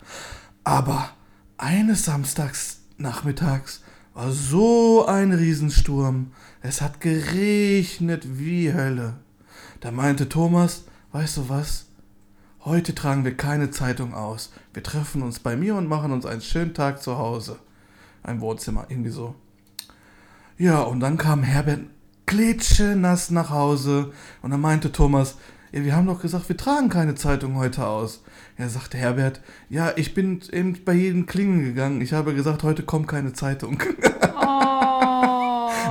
Aber 0.63 1.11
eines 1.59 2.05
Samstags 2.05 2.81
nachmittags 2.97 3.83
war 4.15 4.31
so 4.31 5.07
ein 5.07 5.33
Riesensturm. 5.33 6.33
Es 6.63 6.83
hat 6.83 7.01
geregnet 7.01 8.39
wie 8.39 8.73
Hölle. 8.75 9.15
Da 9.81 9.91
meinte 9.91 10.29
Thomas, 10.29 10.85
weißt 11.13 11.39
du 11.39 11.49
was? 11.49 11.87
Heute 12.67 12.95
tragen 12.95 13.25
wir 13.25 13.35
keine 13.35 13.71
Zeitung 13.71 14.13
aus. 14.13 14.53
Wir 14.75 14.83
treffen 14.83 15.23
uns 15.23 15.39
bei 15.39 15.57
mir 15.57 15.75
und 15.77 15.89
machen 15.89 16.13
uns 16.13 16.27
einen 16.27 16.43
schönen 16.43 16.75
Tag 16.75 17.03
zu 17.03 17.17
Hause. 17.17 17.59
Ein 18.23 18.43
Wohnzimmer, 18.43 18.85
irgendwie 18.91 19.11
so. 19.11 19.35
Ja, 20.59 20.83
und 20.83 21.01
dann 21.01 21.17
kam 21.17 21.43
Herbert 21.43 21.81
klitschenass 22.27 23.31
nach 23.31 23.49
Hause 23.49 24.13
und 24.43 24.51
dann 24.51 24.61
meinte 24.61 24.93
Thomas, 24.93 25.39
ja, 25.73 25.83
wir 25.83 25.97
haben 25.97 26.07
doch 26.07 26.21
gesagt, 26.21 26.51
wir 26.51 26.57
tragen 26.59 26.91
keine 26.91 27.15
Zeitung 27.15 27.57
heute 27.57 27.87
aus. 27.87 28.23
Er 28.59 28.69
sagte 28.69 28.99
Herbert, 28.99 29.41
ja, 29.71 29.93
ich 29.97 30.13
bin 30.13 30.43
eben 30.53 30.77
bei 30.85 30.93
jedem 30.93 31.25
Klingen 31.25 31.65
gegangen. 31.65 32.03
Ich 32.03 32.13
habe 32.13 32.35
gesagt, 32.35 32.65
heute 32.65 32.83
kommt 32.83 33.09
keine 33.09 33.33
Zeitung. 33.33 33.83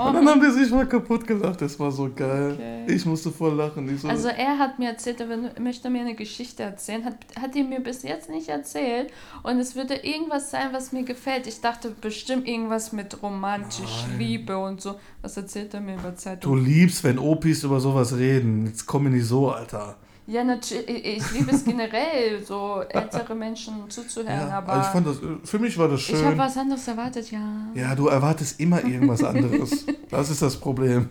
Und 0.10 0.16
dann 0.16 0.28
haben 0.30 0.42
die 0.42 0.52
sich 0.52 0.72
mal 0.72 0.88
kaputt 0.88 1.26
gelacht. 1.26 1.62
Das 1.62 1.80
war 1.80 1.92
so 1.92 2.10
geil. 2.14 2.54
Okay. 2.54 2.86
Ich 2.94 3.06
musste 3.06 3.32
voll 3.32 3.54
lachen. 3.56 3.94
Ich 3.94 4.02
so, 4.02 4.08
Also 4.08 4.28
er 4.30 4.58
hat 4.58 4.80
mir 4.80 4.90
erzählt, 4.90 5.20
er 5.22 5.28
möchte 5.62 5.90
mir 5.90 6.02
eine 6.02 6.16
Geschichte 6.16 6.64
erzählen, 6.64 7.06
hat, 7.06 7.16
hat 7.40 7.56
die 7.56 7.64
mir 7.64 7.80
bis 7.80 8.04
jetzt 8.04 8.30
nicht 8.30 8.50
erzählt 8.50 9.12
und 9.44 9.60
es 9.60 9.76
würde 9.76 9.96
irgendwas 9.96 10.52
sein, 10.52 10.70
was 10.72 10.92
mir 10.92 11.04
gefällt. 11.04 11.48
Ich 11.48 11.62
dachte 11.62 11.92
bestimmt 12.02 12.48
irgendwas 12.48 12.92
mit 12.92 13.22
romantisch, 13.24 14.06
Nein. 14.10 14.20
Liebe 14.20 14.58
und 14.58 14.82
so. 14.82 14.96
Was 15.22 15.38
erzählt 15.38 15.74
er 15.74 15.82
mir 15.82 15.96
über 15.96 16.10
du 16.12 16.16
Zeitung? 16.16 16.64
liebst, 16.64 17.04
wenn 17.04 17.20
Opis 17.20 17.64
über 17.64 17.80
sowas 17.80 18.18
reden. 18.18 18.66
Jetzt 18.68 18.86
komm 18.86 19.04
mir 19.04 19.10
nicht 19.12 19.26
so, 19.26 19.52
Alter. 19.52 19.98
Ja, 20.30 20.44
natürlich, 20.44 20.88
ich 20.88 21.32
liebe 21.32 21.50
es 21.52 21.66
generell, 21.66 22.46
so 22.46 22.82
ältere 22.88 23.34
Menschen 23.34 23.90
zuzuhören, 23.90 24.50
Ja, 24.50 24.60
aber 24.60 24.80
ich 24.80 24.86
fand 24.88 25.08
das, 25.08 25.18
für 25.44 25.58
mich 25.58 25.76
war 25.76 25.88
das 25.88 26.02
ich 26.02 26.14
habe 26.14 26.30
schön. 26.30 26.38
was 26.38 26.56
anderes 26.56 26.88
erwartet, 26.88 27.32
ja. 27.32 27.68
Ja, 27.74 27.96
du 27.96 28.08
erwartest 28.08 28.60
immer 28.60 28.84
irgendwas 28.86 29.24
anderes. 29.24 29.88
das 30.10 30.30
ist 30.30 30.44
das 30.44 30.56
Problem. 30.58 31.08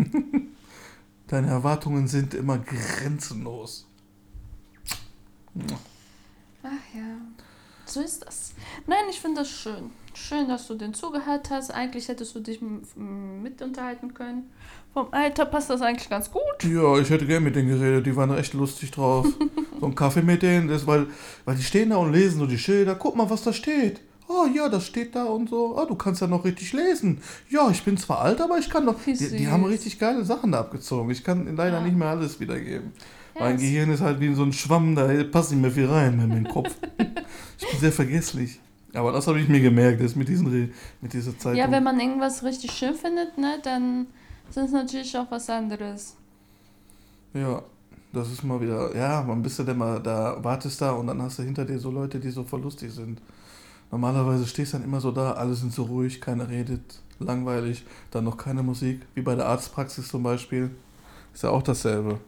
Deine 1.26 1.48
Erwartungen 1.48 2.06
sind 2.06 2.32
immer 2.34 2.58
grenzenlos. 2.58 3.88
Ach 6.62 6.68
ja, 6.94 7.16
so 7.88 8.00
ist 8.00 8.24
das. 8.26 8.52
Nein, 8.86 9.04
ich 9.10 9.20
finde 9.20 9.40
das 9.40 9.50
schön. 9.50 9.90
Schön, 10.14 10.48
dass 10.48 10.66
du 10.66 10.74
den 10.74 10.94
zugehört 10.94 11.50
hast. 11.50 11.70
Eigentlich 11.72 12.08
hättest 12.08 12.34
du 12.34 12.40
dich 12.40 12.60
mit 12.60 13.62
unterhalten 13.62 14.14
können. 14.14 14.50
Vom 14.92 15.08
Alter 15.12 15.44
passt 15.46 15.70
das 15.70 15.80
eigentlich 15.80 16.08
ganz 16.10 16.30
gut. 16.30 16.64
Ja, 16.64 16.98
ich 16.98 17.08
hätte 17.10 17.26
gern 17.26 17.44
mit 17.44 17.54
denen 17.54 17.68
geredet, 17.68 18.06
die 18.06 18.16
waren 18.16 18.36
echt 18.36 18.52
lustig 18.54 18.90
drauf. 18.90 19.26
so 19.80 19.86
ein 19.86 19.94
Kaffee 19.94 20.22
mit 20.22 20.42
denen, 20.42 20.68
das, 20.68 20.86
weil, 20.86 21.06
weil 21.44 21.54
die 21.54 21.62
stehen 21.62 21.90
da 21.90 21.96
und 21.98 22.12
lesen 22.12 22.40
so 22.40 22.46
die 22.46 22.58
Schilder. 22.58 22.94
Guck 22.96 23.14
mal, 23.14 23.30
was 23.30 23.44
da 23.44 23.52
steht. 23.52 24.00
Oh 24.26 24.46
ja, 24.52 24.68
das 24.68 24.84
steht 24.86 25.14
da 25.14 25.24
und 25.24 25.48
so. 25.48 25.76
Ah, 25.78 25.86
du 25.86 25.94
kannst 25.94 26.20
ja 26.20 26.26
noch 26.26 26.44
richtig 26.44 26.72
lesen. 26.72 27.22
Ja, 27.48 27.70
ich 27.70 27.82
bin 27.84 27.96
zwar 27.96 28.20
alt, 28.20 28.40
aber 28.40 28.58
ich 28.58 28.68
kann. 28.68 28.86
Wie 29.04 29.12
Die, 29.14 29.36
die 29.36 29.48
haben 29.48 29.64
richtig 29.64 29.98
geile 29.98 30.24
Sachen 30.24 30.52
da 30.52 30.60
abgezogen. 30.60 31.10
Ich 31.10 31.22
kann 31.24 31.56
leider 31.56 31.78
Ja. 31.78 31.82
nicht 31.84 31.96
mehr 31.96 32.08
alles 32.08 32.38
wiedergeben. 32.40 32.92
Ja, 33.38 33.44
mein 33.46 33.56
Gehirn 33.56 33.90
ist 33.90 34.00
halt 34.00 34.20
wie 34.20 34.34
so 34.34 34.42
ein 34.42 34.52
Schwamm, 34.52 34.94
da 34.94 35.08
passt 35.24 35.50
nicht 35.52 35.60
mehr 35.60 35.70
viel 35.70 35.86
rein 35.86 36.18
in 36.20 36.28
meinen 36.28 36.48
Kopf. 36.48 36.74
ich 37.58 37.68
bin 37.70 37.80
sehr 37.80 37.92
vergesslich. 37.92 38.60
Aber 38.94 39.12
das 39.12 39.26
habe 39.26 39.38
ich 39.40 39.48
mir 39.48 39.60
gemerkt, 39.60 40.00
das 40.02 40.16
mit, 40.16 40.28
diesen, 40.28 40.46
Re- 40.46 40.70
mit 41.00 41.12
dieser 41.12 41.36
Zeitung. 41.38 41.58
Ja, 41.58 41.70
wenn 41.70 41.84
man 41.84 42.00
irgendwas 42.00 42.42
richtig 42.42 42.72
schön 42.72 42.94
findet, 42.94 43.36
ne, 43.38 43.58
dann 43.62 44.06
ist 44.48 44.56
es 44.56 44.70
natürlich 44.72 45.16
auch 45.16 45.30
was 45.30 45.48
anderes. 45.50 46.16
Ja, 47.34 47.62
das 48.12 48.32
ist 48.32 48.42
mal 48.42 48.60
wieder, 48.60 48.96
ja, 48.96 49.22
man 49.22 49.42
bist 49.42 49.58
du 49.58 49.64
denn 49.64 49.76
mal 49.76 50.00
da, 50.02 50.42
wartest 50.42 50.80
da 50.80 50.92
und 50.92 51.06
dann 51.08 51.20
hast 51.20 51.38
du 51.38 51.42
hinter 51.42 51.64
dir 51.64 51.78
so 51.78 51.90
Leute, 51.90 52.18
die 52.18 52.30
so 52.30 52.42
voll 52.44 52.62
lustig 52.62 52.90
sind. 52.90 53.20
Normalerweise 53.90 54.46
stehst 54.46 54.72
du 54.72 54.78
dann 54.78 54.84
immer 54.86 55.00
so 55.00 55.12
da, 55.12 55.32
alle 55.32 55.54
sind 55.54 55.72
so 55.72 55.84
ruhig, 55.84 56.20
keiner 56.20 56.48
redet, 56.48 57.00
langweilig, 57.20 57.84
dann 58.10 58.24
noch 58.24 58.36
keine 58.36 58.62
Musik, 58.62 59.02
wie 59.14 59.22
bei 59.22 59.34
der 59.34 59.46
Arztpraxis 59.46 60.08
zum 60.08 60.22
Beispiel. 60.22 60.70
Ist 61.34 61.42
ja 61.42 61.50
auch 61.50 61.62
dasselbe. 61.62 62.18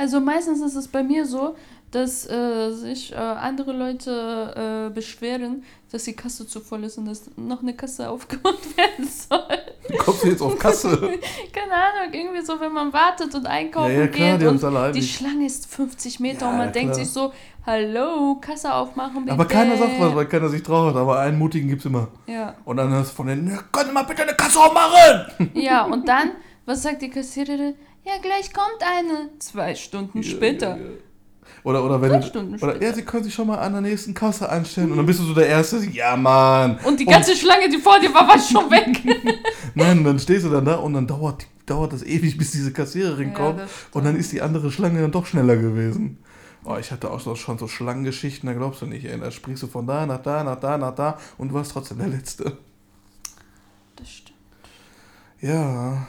Also 0.00 0.18
meistens 0.18 0.62
ist 0.62 0.76
es 0.76 0.88
bei 0.88 1.02
mir 1.02 1.26
so, 1.26 1.54
dass 1.90 2.26
äh, 2.30 2.70
sich 2.70 3.12
äh, 3.12 3.16
andere 3.16 3.72
Leute 3.72 4.86
äh, 4.88 4.94
beschweren, 4.94 5.62
dass 5.92 6.04
die 6.04 6.14
Kasse 6.14 6.46
zu 6.46 6.60
voll 6.60 6.84
ist 6.84 6.96
und 6.96 7.04
dass 7.04 7.30
noch 7.36 7.60
eine 7.60 7.74
Kasse 7.74 8.08
aufgemacht 8.14 8.78
werden 8.78 9.06
soll. 9.06 9.98
Kommst 9.98 10.24
du 10.24 10.28
jetzt 10.28 10.40
auf 10.40 10.58
Kasse? 10.58 10.88
Keine 11.52 11.72
Ahnung, 11.74 12.14
irgendwie 12.14 12.40
so, 12.40 12.58
wenn 12.58 12.72
man 12.72 12.90
wartet 12.94 13.34
und 13.34 13.44
einkaufen 13.44 13.92
Ja, 13.92 14.00
ja, 14.00 14.06
klar, 14.06 14.32
geht 14.38 14.40
die 14.40 14.46
und 14.46 14.64
alle 14.64 14.92
die. 14.92 15.02
Schlange 15.02 15.44
ist 15.44 15.66
50 15.66 16.18
Meter 16.20 16.46
Ja, 16.46 16.50
und 16.50 16.56
man 16.56 16.66
ja, 16.68 16.72
denkt 16.72 16.94
sich 16.94 17.10
so, 17.10 17.30
hallo, 17.66 18.36
Kasse 18.40 18.72
aufmachen, 18.72 19.24
bitte. 19.26 19.34
Aber 19.34 19.44
keiner 19.44 19.76
sagt 19.76 20.00
was, 20.00 20.14
weil 20.14 20.26
keiner 20.26 20.48
sich 20.48 20.62
traut. 20.62 20.96
Aber 20.96 21.18
einen 21.20 21.38
Mutigen 21.38 21.68
gibt's 21.68 21.84
immer. 21.84 22.08
Ja. 22.26 22.54
Und 22.64 22.78
dann 22.78 22.90
hast 22.94 23.10
du 23.10 23.16
von 23.16 23.26
denen, 23.26 23.50
"Ja, 23.50 23.58
könnt 23.70 23.88
ihr 23.88 23.92
mal 23.92 24.04
bitte 24.04 24.22
eine 24.22 24.32
Kasse 24.34 24.60
aufmachen? 24.60 25.50
ja, 25.52 25.84
und 25.84 26.08
dann, 26.08 26.30
was 26.64 26.82
sagt 26.84 27.02
die 27.02 27.10
Kassiererin? 27.10 27.74
Ja, 28.04 28.12
gleich 28.22 28.52
kommt 28.52 28.82
eine. 28.82 29.30
Zwei 29.38 29.74
Stunden 29.74 30.22
später. 30.22 30.78
Oder, 31.64 31.84
oder 31.84 32.00
wenn 32.00 32.10
Drei 32.10 32.22
Stunden 32.22 32.54
oder, 32.54 32.70
später. 32.72 32.84
ja, 32.86 32.94
sie 32.94 33.02
können 33.02 33.24
sich 33.24 33.34
schon 33.34 33.46
mal 33.46 33.58
an 33.58 33.72
der 33.72 33.82
nächsten 33.82 34.14
Kasse 34.14 34.48
einstellen. 34.48 34.90
Und 34.90 34.96
dann 34.96 35.06
bist 35.06 35.20
du 35.20 35.24
so 35.24 35.34
der 35.34 35.46
Erste, 35.48 35.78
ja, 35.84 36.16
Mann. 36.16 36.78
Und 36.84 36.98
die 37.00 37.04
ganze 37.04 37.36
Schlange, 37.36 37.68
die 37.68 37.78
vor 37.78 37.98
dir 38.00 38.12
war, 38.14 38.26
war 38.26 38.38
schon 38.38 38.70
weg. 38.70 39.02
Nein, 39.74 40.04
dann 40.04 40.18
stehst 40.18 40.44
du 40.46 40.50
dann 40.50 40.64
da 40.64 40.76
und 40.76 40.94
dann 40.94 41.06
dauert, 41.06 41.46
dauert 41.66 41.92
das 41.92 42.02
ewig, 42.02 42.38
bis 42.38 42.52
diese 42.52 42.72
Kassiererin 42.72 43.30
Ja, 43.30 43.34
kommt. 43.34 43.60
Und 43.92 44.04
dann 44.04 44.16
ist 44.16 44.32
die 44.32 44.40
andere 44.40 44.70
Schlange 44.70 45.00
dann 45.02 45.12
doch 45.12 45.26
schneller 45.26 45.56
gewesen. 45.56 46.18
Oh, 46.64 46.76
ich 46.78 46.90
hatte 46.92 47.10
auch 47.10 47.20
schon 47.36 47.58
so 47.58 47.66
Schlangengeschichten, 47.68 48.46
da 48.46 48.52
glaubst 48.54 48.82
du 48.82 48.86
nicht, 48.86 49.04
ey. 49.04 49.18
Da 49.18 49.30
springst 49.30 49.62
du 49.62 49.66
von 49.66 49.86
da 49.86 50.06
nach 50.06 50.22
da, 50.22 50.44
nach 50.44 50.60
da, 50.60 50.78
nach 50.78 50.94
da 50.94 51.18
und 51.36 51.48
du 51.48 51.54
warst 51.54 51.72
trotzdem 51.72 51.98
der 51.98 52.08
Letzte. 52.08 52.56
Das 53.96 54.08
stimmt. 54.08 54.38
Ja. 55.40 56.06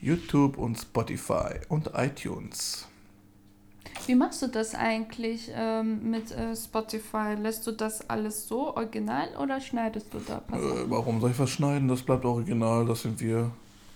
YouTube 0.00 0.58
und 0.58 0.76
Spotify 0.76 1.60
und 1.68 1.90
iTunes. 1.94 2.86
Wie 4.06 4.14
machst 4.14 4.42
du 4.42 4.46
das 4.46 4.74
eigentlich 4.74 5.50
ähm, 5.54 6.10
mit 6.10 6.30
äh, 6.32 6.56
Spotify? 6.56 7.34
Lässt 7.38 7.66
du 7.66 7.72
das 7.72 8.08
alles 8.08 8.48
so 8.48 8.74
original 8.74 9.28
oder 9.36 9.60
schneidest 9.60 10.12
du 10.14 10.18
da 10.20 10.38
Äh, 10.52 10.88
warum 10.88 11.20
soll 11.20 11.30
ich 11.32 11.38
was 11.38 11.50
schneiden? 11.50 11.88
Das 11.88 12.02
bleibt 12.02 12.24
original, 12.24 12.86
das 12.86 13.02
sind 13.02 13.20
wir. 13.20 13.50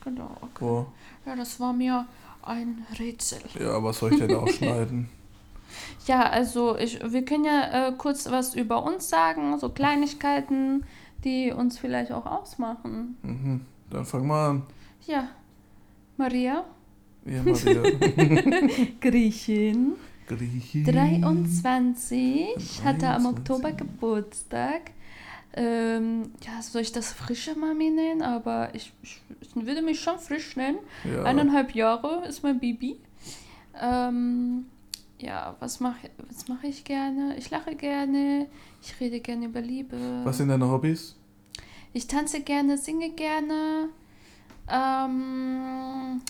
Genau, 0.04 0.30
okay. 0.40 0.58
So. 0.60 0.86
Ja, 1.26 1.36
das 1.36 1.58
war 1.58 1.72
mir 1.72 2.06
ein 2.42 2.86
Rätsel. 2.98 3.40
Ja, 3.58 3.82
was 3.82 3.98
soll 3.98 4.12
ich 4.12 4.18
denn 4.18 4.34
auch 4.34 4.48
schneiden? 4.52 5.08
Ja, 6.06 6.28
also 6.28 6.76
ich, 6.76 7.00
wir 7.02 7.24
können 7.24 7.44
ja 7.44 7.88
äh, 7.88 7.92
kurz 7.96 8.30
was 8.30 8.54
über 8.54 8.84
uns 8.84 9.08
sagen, 9.08 9.58
so 9.58 9.70
Kleinigkeiten, 9.70 10.84
die 11.24 11.50
uns 11.50 11.78
vielleicht 11.78 12.12
auch 12.12 12.26
ausmachen. 12.26 13.16
Mhm. 13.22 13.60
Dann 13.90 14.04
fang 14.04 14.26
mal 14.26 14.50
an. 14.50 14.62
Ja, 15.06 15.28
Maria, 16.16 16.64
Ja, 17.24 17.42
Maria. 17.42 17.82
Griechin, 19.00 19.94
Griechin. 20.26 20.84
23, 20.84 22.46
hatte 22.84 23.08
am 23.08 23.22
23. 23.24 23.26
Oktober 23.26 23.72
Geburtstag. 23.72 24.92
Ähm, 25.56 26.32
ja, 26.44 26.60
soll 26.62 26.82
ich 26.82 26.92
das 26.92 27.12
frische 27.12 27.54
Mami 27.56 27.90
nennen? 27.90 28.22
Aber 28.22 28.74
ich, 28.74 28.92
ich, 29.02 29.20
ich 29.40 29.54
würde 29.54 29.82
mich 29.82 30.00
schon 30.00 30.18
frisch 30.18 30.56
nennen. 30.56 30.78
Ja. 31.04 31.22
Eineinhalb 31.22 31.74
Jahre 31.74 32.26
ist 32.26 32.42
mein 32.42 32.58
Baby. 32.58 32.98
Ähm, 33.80 34.66
ja, 35.20 35.56
was 35.60 35.80
mache 35.80 36.10
was 36.28 36.48
mach 36.48 36.62
ich 36.64 36.84
gerne? 36.84 37.36
Ich 37.38 37.50
lache 37.50 37.74
gerne. 37.76 38.48
Ich 38.82 38.98
rede 39.00 39.20
gerne 39.20 39.46
über 39.46 39.60
Liebe. 39.60 39.96
Was 40.24 40.38
sind 40.38 40.48
deine 40.48 40.68
Hobbys? 40.68 41.16
Ich 41.92 42.08
tanze 42.08 42.40
gerne, 42.40 42.76
singe 42.76 43.10
gerne. 43.10 43.88
Ähm, 44.66 46.22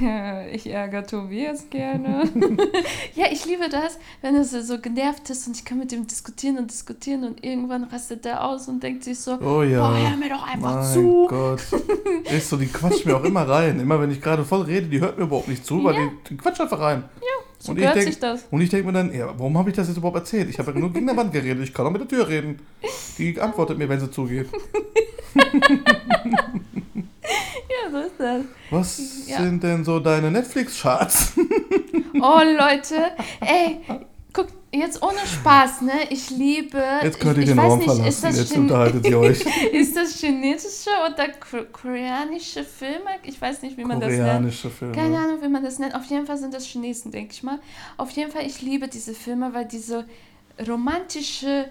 ich 0.52 0.66
ärgere 0.68 1.06
Tobias 1.06 1.70
gerne. 1.70 2.24
ja, 3.14 3.26
ich 3.30 3.44
liebe 3.46 3.68
das, 3.68 3.98
wenn 4.22 4.34
er 4.34 4.44
so, 4.44 4.78
genervt 4.80 5.30
ist 5.30 5.46
und 5.46 5.56
ich 5.56 5.64
kann 5.64 5.78
mit 5.78 5.92
ihm 5.92 6.06
diskutieren 6.06 6.58
und 6.58 6.70
diskutieren 6.70 7.24
und 7.24 7.44
irgendwann 7.44 7.84
rastet 7.84 8.26
er 8.26 8.44
aus 8.44 8.68
und 8.68 8.82
denkt 8.82 9.04
sich 9.04 9.18
so, 9.20 9.38
Oh 9.40 9.62
ja. 9.62 9.88
boah, 9.88 9.96
hör 9.96 10.16
mir 10.16 10.28
doch 10.28 10.46
einfach 10.46 10.74
mein 10.82 10.92
zu. 10.92 11.26
Gott. 11.28 11.62
Ist 12.24 12.48
so, 12.50 12.56
die 12.56 12.66
quatscht 12.66 13.06
mir 13.06 13.16
auch 13.16 13.24
immer 13.24 13.48
rein. 13.48 13.78
Immer 13.78 14.00
wenn 14.00 14.10
ich 14.10 14.20
gerade 14.20 14.44
voll 14.44 14.62
rede, 14.62 14.88
die 14.88 15.00
hört 15.00 15.16
mir 15.18 15.24
überhaupt 15.24 15.48
nicht 15.48 15.64
zu, 15.64 15.82
weil 15.84 15.94
Ja. 15.94 16.00
die, 16.06 16.10
die 16.30 16.36
quatscht 16.36 16.60
einfach 16.60 16.80
rein. 16.80 17.04
So 17.58 17.72
und 17.72 17.78
ich 17.78 17.84
denk- 17.90 18.02
sich 18.06 18.18
das. 18.18 18.46
Und 18.50 18.60
ich 18.60 18.68
denke 18.68 18.86
mir 18.86 18.92
dann, 18.92 19.14
ja, 19.14 19.32
warum 19.38 19.56
habe 19.56 19.70
ich 19.70 19.76
das 19.76 19.88
jetzt 19.88 19.96
überhaupt 19.96 20.18
erzählt? 20.18 20.50
Ich 20.50 20.58
habe 20.58 20.72
ja 20.72 20.78
nur 20.78 20.92
gegen 20.92 21.06
der 21.06 21.16
Wand 21.16 21.32
geredet. 21.32 21.62
Ich 21.64 21.72
kann 21.72 21.86
auch 21.86 21.90
mit 21.90 22.00
der 22.02 22.08
Tür 22.08 22.28
reden. 22.28 22.58
Die 23.16 23.40
antwortet 23.40 23.78
mir, 23.78 23.88
wenn 23.88 23.98
sie 24.00 24.10
zugeht. 24.10 24.48
Ja, 27.68 27.90
so 27.90 27.98
ist 27.98 28.14
das. 28.18 28.42
Was 28.70 29.28
Ja. 29.28 29.38
sind 29.42 29.62
denn 29.62 29.84
so 29.84 29.98
deine 30.00 30.30
Netflix-Charts? 30.30 31.32
Oh, 32.18 32.40
Leute, 32.42 33.10
ey, 33.40 33.78
guck, 34.32 34.46
jetzt 34.72 35.02
ohne 35.02 35.18
Spaß, 35.18 35.82
ne? 35.82 35.92
Ich 36.08 36.30
liebe. 36.30 36.82
Jetzt 37.02 37.20
könnt 37.20 37.36
ihr 37.36 37.42
ich, 37.42 37.48
den 37.50 37.58
ich 37.58 37.62
Raum 37.64 37.78
nicht, 37.78 37.88
ist 37.88 37.94
verlassen. 37.98 38.22
das, 38.22 38.38
Jetzt 38.38 38.52
Chin 38.52 38.62
unterhaltet 38.62 39.06
ihr 39.06 39.18
euch. 39.20 39.44
ist 39.72 39.94
das 39.94 40.14
chinesische 40.18 40.88
oder 41.04 41.28
ko 41.32 41.64
koreanische 41.70 42.64
Filme? 42.64 43.10
Ich 43.22 43.38
weiß 43.38 43.60
nicht, 43.60 43.76
wie 43.76 43.84
man 43.84 44.00
das 44.00 44.08
nennt. 44.12 44.22
Koreanische 44.22 44.70
Filme. 44.70 44.94
Keine 44.94 45.18
Ahnung, 45.18 45.42
wie 45.42 45.48
man 45.48 45.62
das 45.62 45.78
nennt. 45.78 45.94
Auf 45.94 46.04
jeden 46.06 46.24
Fall 46.26 46.38
sind 46.38 46.54
das 46.54 46.64
Chinesen, 46.64 47.10
denke 47.12 47.34
ich 47.34 47.42
mal. 47.42 47.58
Auf 47.98 48.10
jeden 48.12 48.32
Fall, 48.32 48.46
ich 48.46 48.62
liebe 48.62 48.88
diese 48.88 49.12
Filme, 49.12 49.52
weil 49.52 49.66
diese 49.66 50.06
romantische 50.66 51.68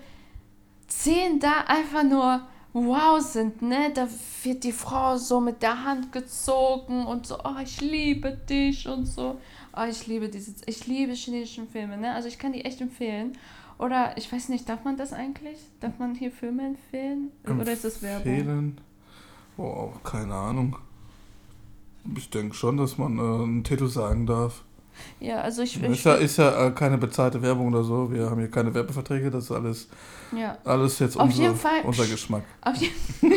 Szenen 0.88 1.40
da 1.40 1.64
einfach 1.66 2.04
nur 2.04 2.42
wow 2.76 3.22
sind, 3.22 3.62
ne? 3.62 3.92
Da 3.94 4.08
wird 4.44 4.64
die 4.64 4.74
Frau 4.74 5.18
so 5.18 5.40
mit 5.40 5.62
der 5.62 5.86
Hand 5.86 6.12
gezogen 6.12 7.06
und 7.06 7.26
so, 7.26 7.38
oh, 7.44 7.60
ich 7.64 7.80
liebe 7.80 8.32
dich 8.32 8.88
und 8.88 9.06
so. 9.06 9.40
Oh, 9.76 9.86
ich 9.90 10.06
liebe 10.08 10.30
diese, 10.30 10.54
ich 10.66 10.86
liebe 10.86 11.14
chinesischen 11.14 11.68
Filme, 11.70 11.98
ne? 11.98 12.14
Also 12.14 12.28
ich 12.28 12.38
kann 12.38 12.52
die 12.52 12.66
echt 12.66 12.82
empfehlen. 12.82 13.38
Oder 13.78 14.18
ich 14.18 14.32
weiß 14.32 14.50
nicht, 14.50 14.68
darf 14.70 14.84
man 14.84 14.98
das 14.98 15.14
eigentlich? 15.14 15.58
Darf 15.80 16.00
man 16.00 16.16
hier 16.16 16.32
Filme 16.32 16.66
empfehlen? 16.68 17.32
Oder 17.46 17.72
ist 17.72 17.84
das 17.84 18.02
Werbung? 18.02 18.34
Empfehlen? 18.34 18.82
Oh, 19.58 19.92
keine 20.04 20.34
Ahnung. 20.34 20.78
Ich 22.16 22.30
denke 22.30 22.56
schon, 22.56 22.78
dass 22.78 22.98
man 22.98 23.18
äh, 23.18 23.22
einen 23.22 23.64
Titel 23.64 23.88
sagen 23.88 24.26
darf. 24.26 24.64
Ja, 25.20 25.42
also 25.42 25.62
ich, 25.62 25.82
ich 25.82 25.90
Ist 25.90 26.06
ja, 26.06 26.14
ist 26.16 26.38
ja 26.38 26.68
äh, 26.68 26.72
keine 26.72 26.98
bezahlte 26.98 27.42
Werbung 27.42 27.68
oder 27.68 27.84
so. 27.84 28.12
Wir 28.12 28.30
haben 28.30 28.40
hier 28.40 28.50
keine 28.52 28.74
Werbeverträge. 28.74 29.30
Das 29.32 29.46
ist 29.46 29.52
alles, 29.52 29.88
ja. 30.36 30.58
alles 30.64 31.00
jetzt 31.00 31.18
Auf 31.18 31.24
unser, 31.30 31.42
jeden 31.44 31.56
Fall- 31.56 31.82
unser 31.84 32.06
Geschmack. 32.06 32.44
Auf 32.62 32.76
jeden 32.76 32.94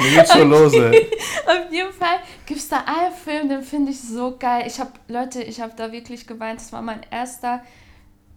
Mir 0.00 0.10
geht's 0.16 0.32
schon 0.32 0.50
los, 0.50 0.72
ey. 0.74 1.08
Auf 1.46 1.70
jeden 1.72 1.92
Fall 1.92 2.16
gibt 2.46 2.58
es 2.60 2.68
da 2.68 2.78
einen 2.86 3.14
Film, 3.14 3.48
den 3.48 3.62
finde 3.62 3.92
ich 3.92 4.00
so 4.00 4.36
geil. 4.38 4.64
Ich 4.66 4.80
habe, 4.80 4.90
Leute, 5.08 5.42
ich 5.42 5.60
habe 5.60 5.72
da 5.76 5.92
wirklich 5.92 6.26
geweint. 6.26 6.60
Das 6.60 6.72
war 6.72 6.82
mein 6.82 7.00
erster 7.10 7.62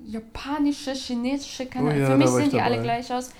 japanische, 0.05 0.91
chinesische, 0.93 1.65
keine 1.65 1.89
Oh 1.89 1.93
ja, 1.93 2.07
Für 2.07 2.17
mich 2.17 2.29
sehen 2.29 2.49
die 2.51 2.61
alle 2.61 2.75
dabei. 2.75 2.83
gleich 2.99 3.11
aus. 3.13 3.31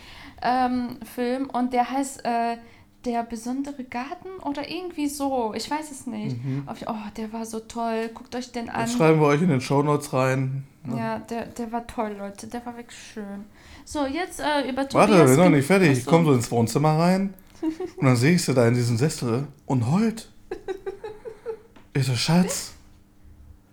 Ähm, 0.42 0.98
Film 1.16 1.50
und 1.50 1.74
der 1.74 1.90
heißt 1.90 2.26
äh, 2.26 2.58
Der 3.06 3.24
besondere 3.24 3.84
Garten 3.84 4.30
oder 4.44 4.70
irgendwie 4.70 5.08
so. 5.08 5.54
Ich 5.56 5.70
weiß 5.70 5.92
es 5.92 6.08
nicht. 6.08 6.38
Auf, 6.66 6.80
oh, 6.88 6.96
der 7.16 7.32
war 7.32 7.46
so 7.46 7.60
toll. 7.60 8.10
Guckt 8.14 8.36
euch 8.36 8.52
den 8.52 8.70
an. 8.70 8.82
Das 8.82 8.94
schreiben 8.94 9.20
wir 9.20 9.28
euch 9.28 9.42
in 9.42 9.50
den 9.50 9.62
Shownotes 9.62 10.12
rein. 10.12 10.64
Ja, 10.96 11.20
der, 11.20 11.46
der 11.46 11.72
war 11.72 11.86
toll, 11.88 12.16
Leute. 12.18 12.48
Der 12.48 12.66
war 12.66 12.76
wirklich 12.76 13.00
schön. 13.00 13.46
So, 13.86 14.06
jetzt 14.06 14.40
äh, 14.40 14.70
über 14.70 14.82
Warte, 14.82 15.14
Tobias 15.14 15.20
wir 15.20 15.28
sind 15.28 15.38
noch 15.38 15.50
nicht 15.50 15.68
fertig. 15.68 15.98
Ich 15.98 16.06
komme 16.06 16.26
so 16.26 16.34
ins 16.34 16.50
Wohnzimmer 16.52 16.98
rein 16.98 17.34
und 17.98 18.06
dann 18.06 18.16
sehe 18.16 18.36
ich 18.36 18.44
sie 18.44 18.54
da 18.54 18.68
in 18.68 18.74
diesem 18.74 18.98
Sessel 18.98 19.48
und 19.66 19.92
heult. 19.92 20.30
Ich 21.94 22.06
so, 22.06 22.16
Schatz, 22.16 22.74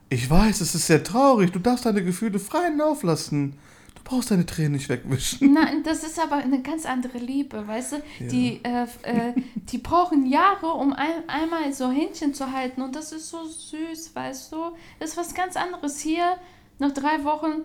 ich 0.09 0.29
weiß, 0.29 0.61
es 0.61 0.75
ist 0.75 0.87
sehr 0.87 1.03
traurig. 1.03 1.51
Du 1.51 1.59
darfst 1.59 1.87
deine 1.87 2.05
Gefühle 2.05 2.39
freien 2.39 2.79
Lauf 2.79 3.03
lassen. 3.03 3.59
Du 4.04 4.11
brauchst 4.11 4.30
deine 4.30 4.47
Tränen 4.47 4.73
nicht 4.73 4.88
wegwischen. 4.88 5.52
Nein, 5.52 5.82
das 5.85 6.02
ist 6.02 6.18
aber 6.18 6.37
eine 6.37 6.61
ganz 6.62 6.87
andere 6.87 7.18
Liebe, 7.18 7.66
weißt 7.66 7.92
du? 7.92 7.97
Ja. 7.97 8.26
Die, 8.28 8.61
äh, 8.64 8.87
äh, 9.02 9.32
die 9.54 9.78
brauchen 9.78 10.26
Jahre, 10.26 10.66
um 10.68 10.92
ein, 10.92 11.28
einmal 11.28 11.73
so 11.73 11.90
Händchen 11.90 12.35
zu 12.35 12.52
halten 12.52 12.82
und 12.82 12.97
das 12.97 13.12
ist 13.12 13.30
so 13.30 13.44
süß, 13.44 14.14
weißt 14.14 14.52
du? 14.52 14.56
Das 14.99 15.11
ist 15.11 15.16
was 15.16 15.35
ganz 15.35 15.56
anderes. 15.56 16.00
Hier, 16.00 16.37
nach 16.78 16.92
drei 16.92 17.23
Wochen, 17.25 17.62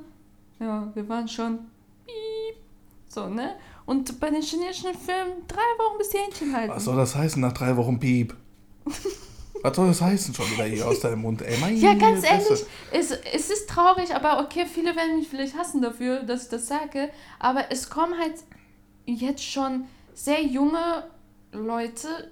ja, 0.59 0.91
wir 0.93 1.09
waren 1.09 1.27
schon 1.27 1.59
piep, 2.05 2.57
so, 3.07 3.27
ne? 3.27 3.55
Und 3.85 4.19
bei 4.19 4.29
den 4.29 4.41
chinesischen 4.41 4.93
Filmen 4.93 5.47
drei 5.47 5.57
Wochen 5.57 5.97
bis 5.97 6.09
die 6.09 6.17
Händchen 6.17 6.55
halten. 6.55 6.73
Was 6.73 6.83
soll 6.83 6.97
das 6.97 7.15
heißen 7.15 7.41
nach 7.41 7.53
drei 7.53 7.77
Wochen 7.77 7.99
Piep? 7.99 8.35
Was 9.67 9.75
soll 9.75 9.87
das 9.87 10.01
heißen 10.01 10.33
schon 10.33 10.49
wieder 10.51 10.65
hier 10.65 10.87
aus 10.87 10.99
deinem 10.99 11.21
Mund? 11.21 11.41
Ey, 11.41 11.57
meine 11.59 11.77
Ja, 11.77 11.93
ganz 11.93 12.25
Fresse. 12.25 12.49
ehrlich, 12.49 12.65
es, 12.91 13.11
es 13.33 13.49
ist 13.49 13.69
traurig, 13.69 14.13
aber 14.15 14.39
okay, 14.41 14.65
viele 14.65 14.95
werden 14.95 15.17
mich 15.17 15.27
vielleicht 15.27 15.55
hassen 15.57 15.81
dafür, 15.81 16.23
dass 16.23 16.43
ich 16.43 16.49
das 16.49 16.67
sage, 16.67 17.09
aber 17.39 17.65
es 17.71 17.89
kommen 17.89 18.17
halt 18.19 18.35
jetzt 19.05 19.43
schon 19.43 19.85
sehr 20.13 20.41
junge 20.43 21.03
Leute 21.51 22.31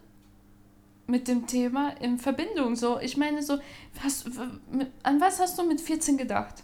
mit 1.08 1.27
dem 1.27 1.46
Thema 1.46 1.89
in 2.01 2.18
Verbindung. 2.18 2.75
So, 2.75 3.00
ich 3.00 3.15
meine 3.18 3.44
so, 3.44 3.58
hast, 4.04 4.25
w- 4.36 4.42
mit- 4.72 4.92
an 5.04 5.22
was 5.22 5.39
hast 5.39 5.58
du 5.60 5.63
mit 5.63 5.80
14 5.80 6.18
gedacht? 6.18 6.56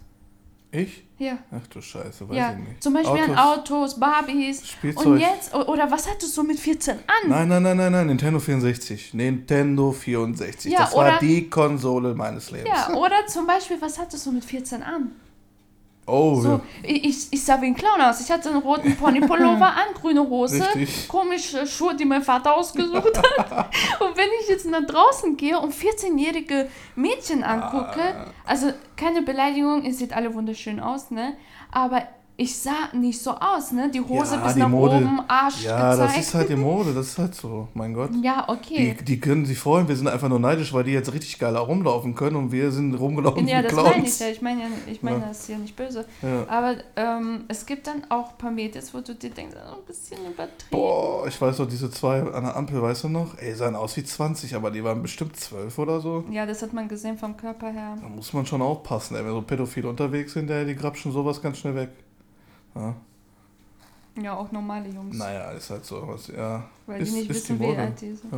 Ich? 0.74 1.04
Ja. 1.18 1.38
Ach 1.51 1.68
du 1.68 1.82
Scheiße, 1.82 2.28
weiß 2.30 2.36
Ja, 2.38 2.54
ich 2.54 2.58
nicht. 2.68 2.82
zum 2.84 2.94
Beispiel 2.94 3.22
an 3.24 3.38
Autos, 3.38 4.00
Barbies. 4.00 4.66
Spielzeug. 4.70 5.06
Und 5.06 5.18
jetzt, 5.20 5.54
oder 5.54 5.92
was 5.92 6.10
hattest 6.10 6.36
du 6.38 6.44
mit 6.44 6.60
14 6.60 6.96
an? 6.98 7.30
Nein, 7.30 7.48
nein, 7.50 7.62
nein, 7.63 7.78
nein, 7.78 7.92
nein, 7.92 8.08
Nintendo 8.08 8.40
64. 8.40 9.13
Nintendo 9.13 9.92
64. 9.92 10.72
Ja, 10.72 10.80
das 10.80 10.94
war 10.96 11.00
oder- 11.10 11.20
die 11.20 11.50
Konsole 11.50 12.16
meines 12.16 12.51
Lebens. 12.51 12.70
Ja, 12.70 12.96
oder 12.96 13.28
zum 13.28 13.46
Beispiel, 13.46 13.78
was 13.82 14.00
hattest 14.00 14.25
du 14.25 14.32
mit 14.32 14.46
14 14.46 14.82
an? 14.82 15.12
Oh, 16.08 16.36
So, 16.41 16.50
ja. 16.50 16.62
ich, 16.84 17.31
ich, 17.31 17.43
sah 17.43 17.62
wie 17.62 17.67
ein 17.67 17.75
Clown 17.75 18.01
aus. 18.01 18.20
Ich 18.22 18.29
hatte 18.31 18.50
einen 18.50 18.60
roten 18.60 18.96
Ponypullover 18.98 19.67
an, 19.75 19.93
grüne 19.93 20.27
Hose, 20.27 20.62
Richtig. 20.75 21.08
komische 21.08 21.65
Schuhe, 21.67 21.96
die 21.96 22.05
mein 22.05 22.22
Vater 22.24 22.55
ausgesucht 22.55 23.17
hat. 23.17 23.70
und 24.01 24.17
wenn 24.17 24.27
ich 24.41 24.50
jetzt 24.50 24.65
nach 24.65 24.86
draußen 24.86 25.38
gehe 25.38 25.60
und 25.60 25.74
14-jährige 25.74 26.67
Mädchen 26.96 27.43
angucke, 27.43 28.01
Ah. 28.01 28.25
also 28.46 28.74
keine 28.98 29.22
Beleidigung, 29.22 29.84
ihr 29.84 29.93
seht 29.93 30.12
alle 30.13 30.34
wunderschön 30.34 30.79
aus, 30.79 31.12
ne? 31.12 31.38
Aber 31.72 32.01
ich 32.41 32.57
sah 32.57 32.89
nicht 32.93 33.21
so 33.21 33.31
aus, 33.31 33.71
ne? 33.71 33.91
Die 33.93 34.01
Hose 34.01 34.36
Ja, 34.36 34.43
bis 34.43 34.53
die 34.55 34.60
nach 34.62 34.69
Mode. 34.69 34.95
oben, 34.95 35.21
Arsch 35.27 35.63
Ja, 35.63 35.91
gezeigt. 35.91 36.10
das 36.17 36.25
ist 36.27 36.33
halt 36.33 36.50
die 36.50 36.55
Mode, 36.55 36.93
das 36.93 37.07
ist 37.10 37.17
halt 37.19 37.36
so, 37.36 37.67
mein 37.75 37.93
Gott. 37.93 38.10
ja, 38.24 38.45
okay. 38.50 38.95
Die, 39.00 39.05
die 39.05 39.19
können 39.19 39.45
sich 39.45 39.60
freuen, 39.60 39.88
wir 39.88 39.95
sind 39.95 40.07
einfach 40.07 40.27
nur 40.27 40.39
neidisch, 40.39 40.74
weil 40.74 40.83
die 40.83 40.91
jetzt 40.91 41.13
richtig 41.13 41.38
geil 41.38 41.55
rumlaufen 41.55 42.15
können 42.15 42.36
und 42.38 42.51
wir 42.51 42.71
sind 42.71 42.95
rumgelaufen 42.95 43.48
Ja, 43.48 43.62
das 43.62 43.71
Clowns. 43.74 43.89
meine 43.91 44.07
ich 44.07 44.19
ja. 44.19 44.27
Ich 44.29 44.41
meine 44.41 44.62
ja, 44.62 44.67
ich 44.91 45.03
meine 45.03 45.19
Ja. 45.19 45.25
das 45.27 45.39
ist 45.41 45.50
ja 45.50 45.57
nicht 45.57 45.75
böse. 45.75 46.05
Ja. 46.21 46.45
Aber 46.48 46.75
ähm, 46.95 47.43
es 47.48 47.65
gibt 47.65 47.86
dann 47.88 48.03
auch 48.10 48.31
ein 48.31 48.38
paar 48.38 48.51
Mädels, 48.51 48.93
wo 48.93 49.01
du 49.01 49.13
dir 49.13 49.29
denkst, 49.29 49.55
oh, 49.55 49.75
ein 49.79 49.86
bisschen 49.86 50.17
übertrieben. 50.19 50.69
Boah, 50.71 51.27
ich 51.27 51.39
weiß 51.39 51.60
noch, 51.60 51.67
diese 51.67 51.91
zwei 51.91 52.21
an 52.24 52.43
der 52.43 52.55
Ampel, 52.55 52.81
weißt 52.81 53.03
du 53.03 53.10
noch? 53.10 53.38
Ey, 53.38 53.53
sahen 53.53 53.75
aus 53.75 53.95
wie 53.98 54.03
20, 54.03 54.55
aber 54.55 54.71
die 54.71 54.83
waren 54.83 55.01
bestimmt 55.01 55.36
12 55.38 55.77
oder 55.77 56.00
so. 56.00 56.24
Ja, 56.31 56.45
das 56.45 56.62
hat 56.62 56.74
man 56.74 56.88
gesehen 56.88 57.17
vom 57.17 57.38
Körper 57.38 57.69
her. 57.71 57.98
Da 58.01 58.07
muss 58.10 58.33
man 58.33 58.45
schon 58.45 58.62
aufpassen, 58.62 59.15
ey. 59.15 59.24
Wenn 59.24 59.31
so 59.31 59.41
Pädophile 59.41 59.88
unterwegs 59.89 60.33
sind, 60.33 60.50
ey, 60.50 60.65
die 60.65 60.75
grapschen 60.75 61.12
sowas 61.12 61.41
ganz 61.41 61.60
schnell 61.60 61.75
weg. 61.75 61.89
Ja. 62.75 62.96
Ja, 64.22 64.36
auch 64.36 64.51
normale 64.51 64.90
Jungs. 64.90 65.18
Naja, 65.18 65.51
ist 65.51 65.70
halt 65.70 65.86
so. 65.86 66.06
Was, 66.08 66.28
ja. 66.28 66.63
Weil 66.86 67.01
ist- 67.01 67.12
die 67.13 67.20
nicht 67.20 67.30
ist 67.30 67.36
wissen, 67.50 67.60
die 67.60 67.66
wie 67.68 67.78
alt 67.78 68.01
die 68.01 68.13
sind. 68.13 68.34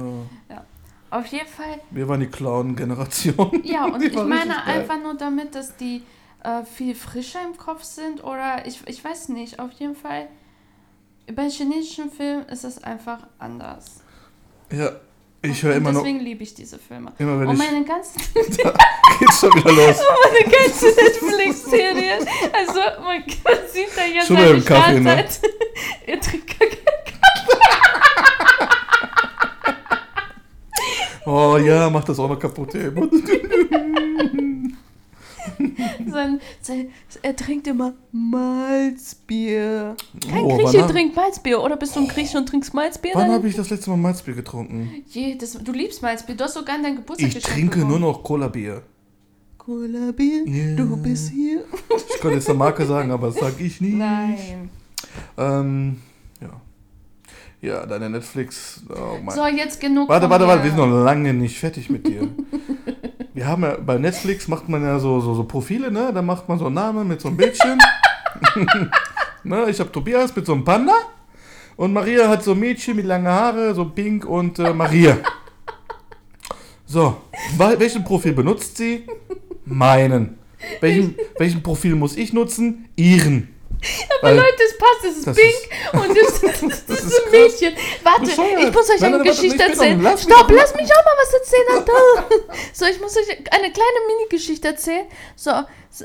ja. 0.50 0.63
Auf 1.10 1.25
jeden 1.28 1.48
Fall, 1.48 1.80
Wir 1.92 2.08
waren 2.08 2.20
die 2.22 2.28
Clown-Generation. 2.28 3.62
ja, 3.63 3.86
und 3.86 4.02
ich 4.02 4.16
meine 4.16 4.63
einfach 4.63 5.00
nur 5.02 5.13
damit, 5.16 5.54
dass 5.54 5.75
die 5.78 6.02
äh, 6.44 6.63
viel 6.63 6.96
frischer 6.96 7.40
im 7.44 7.56
Kopf 7.56 7.84
sind 7.84 8.24
oder 8.24 8.66
ich, 8.66 8.82
ich 8.88 9.04
weiß 9.04 9.30
nicht, 9.30 9.60
auf 9.60 9.72
jeden 9.74 9.96
Fall, 9.96 10.28
bei 11.36 11.50
chinesischen 11.50 12.10
Filmen 12.10 12.46
ist 12.48 12.63
es 12.63 12.84
einfach 12.84 13.28
anders. 13.38 14.02
Ja, 14.72 14.92
ich 15.44 15.62
höre 15.62 15.76
immer 15.76 15.92
noch, 15.92 16.02
deswegen 16.02 16.22
liebe 16.22 16.42
ich 16.44 16.54
diese 16.54 16.80
Filme. 16.80 17.12
immer 17.20 17.40
wenn 17.40 17.50
und 17.50 17.54
ich, 17.56 17.60
meine 17.60 17.86
ganzen, 17.86 18.22
geht's 18.34 19.40
schon 19.40 19.54
wieder 19.54 19.72
los. 19.72 19.98
meine 20.24 20.52
ganze 20.52 20.86
Netflix-Serien, 20.86 22.28
also 22.54 22.80
man, 23.04 23.24
sieht 23.72 23.90
da 23.96 24.06
jetzt 24.06 24.28
Schon 24.28 24.38
seine 24.38 24.62
Kaffee, 24.62 25.00
ne? 25.00 25.26
Er 26.08 26.20
trinkt 26.22 26.48
Kaffee. 26.48 26.78
Oh 31.26 31.58
ja, 31.58 31.90
mach 31.90 32.04
das 32.04 32.20
auch 32.20 32.28
noch 32.28 32.40
kaputt, 32.40 32.76
ey. 32.76 32.92
Sein, 36.12 36.40
sein, 36.62 36.88
er 37.22 37.36
trinkt 37.36 37.68
immer 37.68 37.94
Malzbier. 38.12 39.96
Kein 40.30 40.44
Oh, 40.44 40.58
Grieche 40.58 40.86
trinkt 40.88 41.16
Malzbier. 41.16 41.62
Oder 41.62 41.76
bist 41.78 41.96
du 41.96 42.02
ein 42.02 42.08
Grieche 42.08 42.38
und 42.38 42.48
trinkst 42.48 42.74
Malzbier? 42.74 43.12
Wann 43.16 43.32
habe 43.32 43.48
ich 43.48 43.56
das 43.56 43.70
letzte 43.70 43.90
Mal 43.90 43.98
Malzbier 43.98 44.34
getrunken? 44.36 45.04
Je, 45.08 45.36
das, 45.36 45.54
du 45.54 45.72
liebst 45.72 46.02
Malzbier. 46.02 46.36
Du 46.36 46.44
hast 46.44 46.54
sogar 46.54 46.76
an 46.76 46.84
deinen 46.84 46.98
Geburtstag 46.98 47.30
Ich 47.36 47.44
trinke 47.44 47.80
nur 47.80 47.88
bekommen. 47.88 48.02
noch 48.04 48.24
Cola-Bier. 48.24 48.82
Cola-Bier, 49.58 50.46
Ja. 50.48 50.76
du 50.76 50.98
bist 50.98 51.32
hier. 51.32 51.64
Ich 52.14 52.20
könnte 52.22 52.38
jetzt 52.38 52.50
eine 52.50 52.58
Marke 52.60 52.86
sagen, 52.86 53.12
aber 53.12 53.28
das 53.28 53.38
sag 53.38 53.60
ich 53.60 53.80
nicht. 53.82 53.96
Nein. 53.96 54.70
Ähm, 55.38 55.98
ja. 56.42 56.50
Ja, 57.62 57.86
deine 57.86 58.10
Netflix. 58.10 58.82
Oh 58.90 59.18
mein. 59.24 59.36
So, 59.36 59.46
jetzt 59.48 59.80
genug 59.80 60.10
warte, 60.10 60.30
warte, 60.30 60.46
warte, 60.48 60.64
wir 60.64 60.72
sind 60.72 60.79
noch 60.79 61.03
lange 61.03 61.34
nicht 61.34 61.58
fertig 61.58 61.90
mit 61.90 62.06
dir. 62.08 62.27
wir 63.44 63.50
haben 63.50 63.64
ja, 63.64 63.75
bei 63.75 63.98
Netflix 63.98 64.48
macht 64.48 64.70
man 64.70 64.84
ja 64.84 64.98
so, 65.00 65.20
so, 65.20 65.36
so 65.36 65.44
Profile, 65.44 65.92
ne? 65.92 66.12
Da 66.14 66.22
macht 66.22 66.48
man 66.48 66.58
so 66.58 66.68
einen 66.68 66.75
Namen 66.75 67.10
mit 67.10 67.20
so 67.20 67.27
einem 67.27 67.36
Bildchen. 67.36 67.77
ne? 69.44 69.70
Ich 69.70 69.82
habe 69.82 69.92
Tobias 69.92 70.34
mit 70.34 70.46
so 70.46 70.53
einem 70.53 70.64
Panda. 70.64 70.94
Und 71.75 71.92
Maria 71.92 72.29
hat 72.29 72.42
so 72.42 72.53
ein 72.53 72.60
Mädchen 72.60 72.96
mit 72.96 73.06
langen 73.06 73.27
Haare, 73.27 73.75
so 73.75 73.84
pink 73.84 74.25
und 74.25 74.60
äh, 74.60 74.74
Maria. 74.74 75.18
So, 76.86 77.18
welchen 77.58 78.06
Profil 78.06 78.32
benutzt 78.32 78.77
sie? 78.77 79.08
Meinen. 79.66 80.38
Welchen, 80.79 81.16
welchen 81.38 81.62
Profil 81.62 81.96
muss 81.96 82.16
ich 82.16 82.32
nutzen? 82.32 82.88
Ihren. 82.96 83.52
Aber 84.19 84.29
Weil- 84.29 84.35
Leute, 84.37 84.63
es 84.65 84.77
passt, 84.77 85.05
es 85.05 85.17
ist 85.17 85.27
Das 85.27 85.35
pink 85.35 85.69
und 85.93 86.17
es, 86.17 86.41
das, 86.87 86.98
ist 87.00 87.05
ist 87.05 87.25
ein. 87.25 87.31
Mädchen. 87.31 87.74
Warte, 88.03 88.22
Bescheuert. 88.22 88.63
ich 88.63 88.74
muss 88.74 88.89
euch 88.89 89.01
eine 89.03 89.17
nein, 89.17 89.19
warte, 89.19 89.29
Geschichte 89.31 89.55
ich 89.55 89.61
bin 89.61 89.69
erzählen. 89.72 90.01
lass 90.01 90.25
mich 90.25 90.33
Stopp, 90.35 90.50
mal- 90.50 90.55
lass 90.55 90.75
mich 90.75 90.85
auch 90.85 91.05
mal 91.05 91.17
was 91.22 91.33
erzählen. 91.33 91.67
Alter. 91.74 92.53
so, 92.74 92.85
ich 92.85 93.00
muss 93.01 93.17
euch 93.17 93.29
eine 93.29 93.72
kleine 93.72 94.00
Mini-Geschichte 94.07 94.67
erzählen. 94.69 95.05
So, 95.35 95.51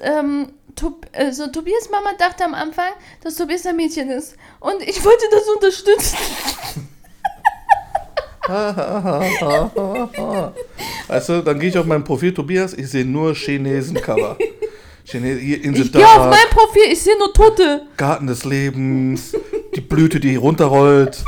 ähm, 0.02 0.52
Tob 0.76 1.06
äh, 1.12 1.32
so, 1.32 1.46
Tobias 1.48 1.88
Mama 1.90 2.10
dachte 2.18 2.44
am 2.44 2.54
Anfang, 2.54 2.92
dass 3.24 3.34
Tobias 3.36 3.66
ein 3.66 3.76
Mädchen 3.76 4.10
ist. 4.10 4.36
Und 4.60 4.80
ich 4.82 5.04
wollte 5.04 5.24
das 5.30 5.48
unterstützen. 5.48 6.16
Weißt 11.08 11.28
du, 11.28 11.42
dann 11.42 11.58
gehe 11.58 11.68
ich 11.70 11.78
auf 11.78 11.86
mein 11.86 12.04
Profil, 12.04 12.32
Tobias, 12.32 12.72
ich 12.74 12.88
sehe 12.90 13.04
nur 13.04 13.34
Chinesen-Cover. 13.34 14.36
Hier 15.10 15.64
Insel 15.64 15.86
Ich 15.86 15.92
gehe 15.92 16.06
auf 16.06 16.26
mein 16.28 16.50
Profil, 16.50 16.82
ich 16.92 17.00
sehe 17.00 17.16
nur 17.18 17.32
Tote. 17.32 17.86
Garten 17.96 18.26
des 18.26 18.44
Lebens, 18.44 19.34
die 19.74 19.80
Blüte, 19.80 20.20
die 20.20 20.36
runterrollt, 20.36 21.24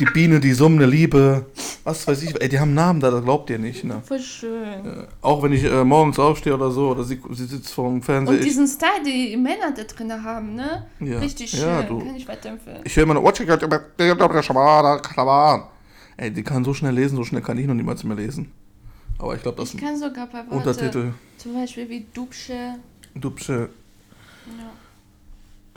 die 0.00 0.06
Biene, 0.06 0.40
die 0.40 0.52
summende 0.54 0.86
Liebe. 0.86 1.46
Was 1.84 2.06
weiß 2.06 2.22
ich, 2.22 2.40
ey, 2.40 2.48
die 2.48 2.58
haben 2.58 2.72
Namen 2.74 3.00
da, 3.00 3.10
das 3.10 3.22
glaubt 3.24 3.50
ihr 3.50 3.58
nicht, 3.58 3.84
ne? 3.84 4.02
Voll 4.06 4.20
schön. 4.20 5.06
Auch 5.20 5.42
wenn 5.42 5.52
ich 5.52 5.64
äh, 5.64 5.84
morgens 5.84 6.18
aufstehe 6.18 6.54
oder 6.54 6.70
so, 6.70 6.90
oder 6.90 7.04
sie, 7.04 7.20
sie 7.32 7.44
sitzt 7.46 7.72
vor 7.72 7.88
dem 7.88 8.02
Fernseher. 8.02 8.34
Und 8.34 8.40
Ich, 8.40 8.46
diesen 8.46 8.66
Style, 8.66 9.02
die 9.06 9.36
Männer 9.36 9.72
da 9.76 9.82
drin 9.84 10.12
haben, 10.24 10.54
ne? 10.54 10.86
Ja. 11.00 11.18
Richtig 11.18 11.50
schön. 11.50 11.60
Ja, 11.60 11.82
du- 11.82 11.98
Kann 11.98 12.14
ich 12.16 12.26
weiterempfehlen. 12.28 12.80
ich 12.84 12.96
höre 12.96 13.02
immer 13.04 13.14
nur, 13.14 13.24
ey, 16.16 16.30
die 16.30 16.42
kann 16.42 16.64
so 16.64 16.74
schnell 16.74 16.94
lesen, 16.94 17.16
so 17.16 17.24
schnell 17.24 17.42
kann 17.42 17.58
ich 17.58 17.66
noch 17.66 17.74
niemals 17.74 18.04
mehr 18.04 18.16
lesen. 18.16 18.50
Aber 19.18 19.34
ich 19.34 19.42
glaube, 19.42 19.56
das 19.58 19.66
Ich 19.66 19.70
sind 19.72 19.80
kann 19.80 19.98
sogar 19.98 20.26
paar 20.26 20.44
Worte, 20.50 20.56
Untertitel. 20.68 21.12
zum 21.38 21.54
Beispiel 21.54 21.88
wie 21.88 22.06
Dubsche. 22.14 22.76
Dubsche. 23.14 23.68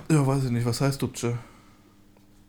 Ja, 0.09 0.15
Ja, 0.15 0.27
weiß 0.27 0.45
ich 0.45 0.51
nicht, 0.51 0.65
was 0.65 0.79
heißt 0.81 1.01
Dubsche? 1.01 1.37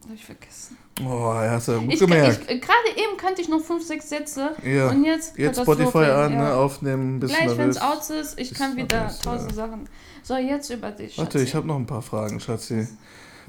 hab 0.05 0.15
ich 0.15 0.25
vergessen. 0.25 0.77
Oh, 1.01 1.33
hast 1.33 1.69
du 1.69 1.73
ja 1.73 1.79
gut 1.79 1.93
Ich, 1.95 2.01
gemerkt. 2.01 2.47
Gerade 2.49 2.89
eben 2.97 3.17
kannte 3.17 3.41
ich 3.41 3.49
nur 3.49 3.61
fünf, 3.61 3.85
sechs 3.85 4.09
Sätze. 4.09 4.55
ja. 4.65 4.91
Und 4.91 5.05
jetzt, 5.05 5.39
Jetzt 5.39 5.61
Spotify 5.61 5.99
an, 5.99 6.33
ja. 6.33 6.43
ne, 6.43 6.55
aufnehmen, 6.55 7.21
bist 7.21 7.35
Gleich, 7.35 7.57
wenn 7.57 7.71
es 7.71 7.79
aus 7.81 8.11
ist, 8.11 8.39
ich 8.39 8.53
kann 8.53 8.77
wieder 8.77 9.01
nervös, 9.03 9.19
tausend 9.21 9.51
ja. 9.53 9.57
Sachen. 9.57 9.89
So, 10.25 10.37
jetzt 10.37 10.71
über 10.71 10.91
dich. 10.91 11.17
Warte, 11.19 11.39
Schatzi. 11.39 11.45
ich 11.49 11.55
habe 11.55 11.67
noch 11.69 11.77
ein 11.77 11.87
paar 11.87 12.03
Fragen, 12.03 12.41
Schatzi. 12.41 12.87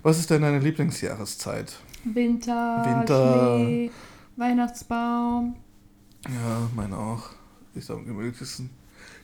Was 0.03 0.19
ist 0.19 0.29
denn 0.29 0.41
deine 0.43 0.59
Lieblingsjahreszeit? 0.59 1.73
Winter, 2.05 2.83
Winter. 2.85 3.57
Schnee, 3.57 3.91
Weihnachtsbaum. 4.37 5.55
Ja, 6.29 6.69
meine 6.75 6.97
auch. 6.97 7.29
Ist 7.75 7.91
am 7.91 8.05
gemütlichsten. 8.05 8.69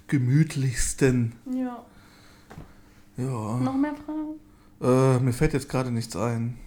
Gemütlichsten. 0.08 1.34
Ja. 1.52 1.86
Ja. 3.18 3.58
Noch 3.58 3.76
mehr 3.78 3.94
Fragen? 3.96 4.40
Äh, 4.82 5.20
mir 5.24 5.34
fällt 5.34 5.54
jetzt 5.54 5.70
gerade 5.70 5.92
nichts 5.92 6.16
ein. 6.16 6.58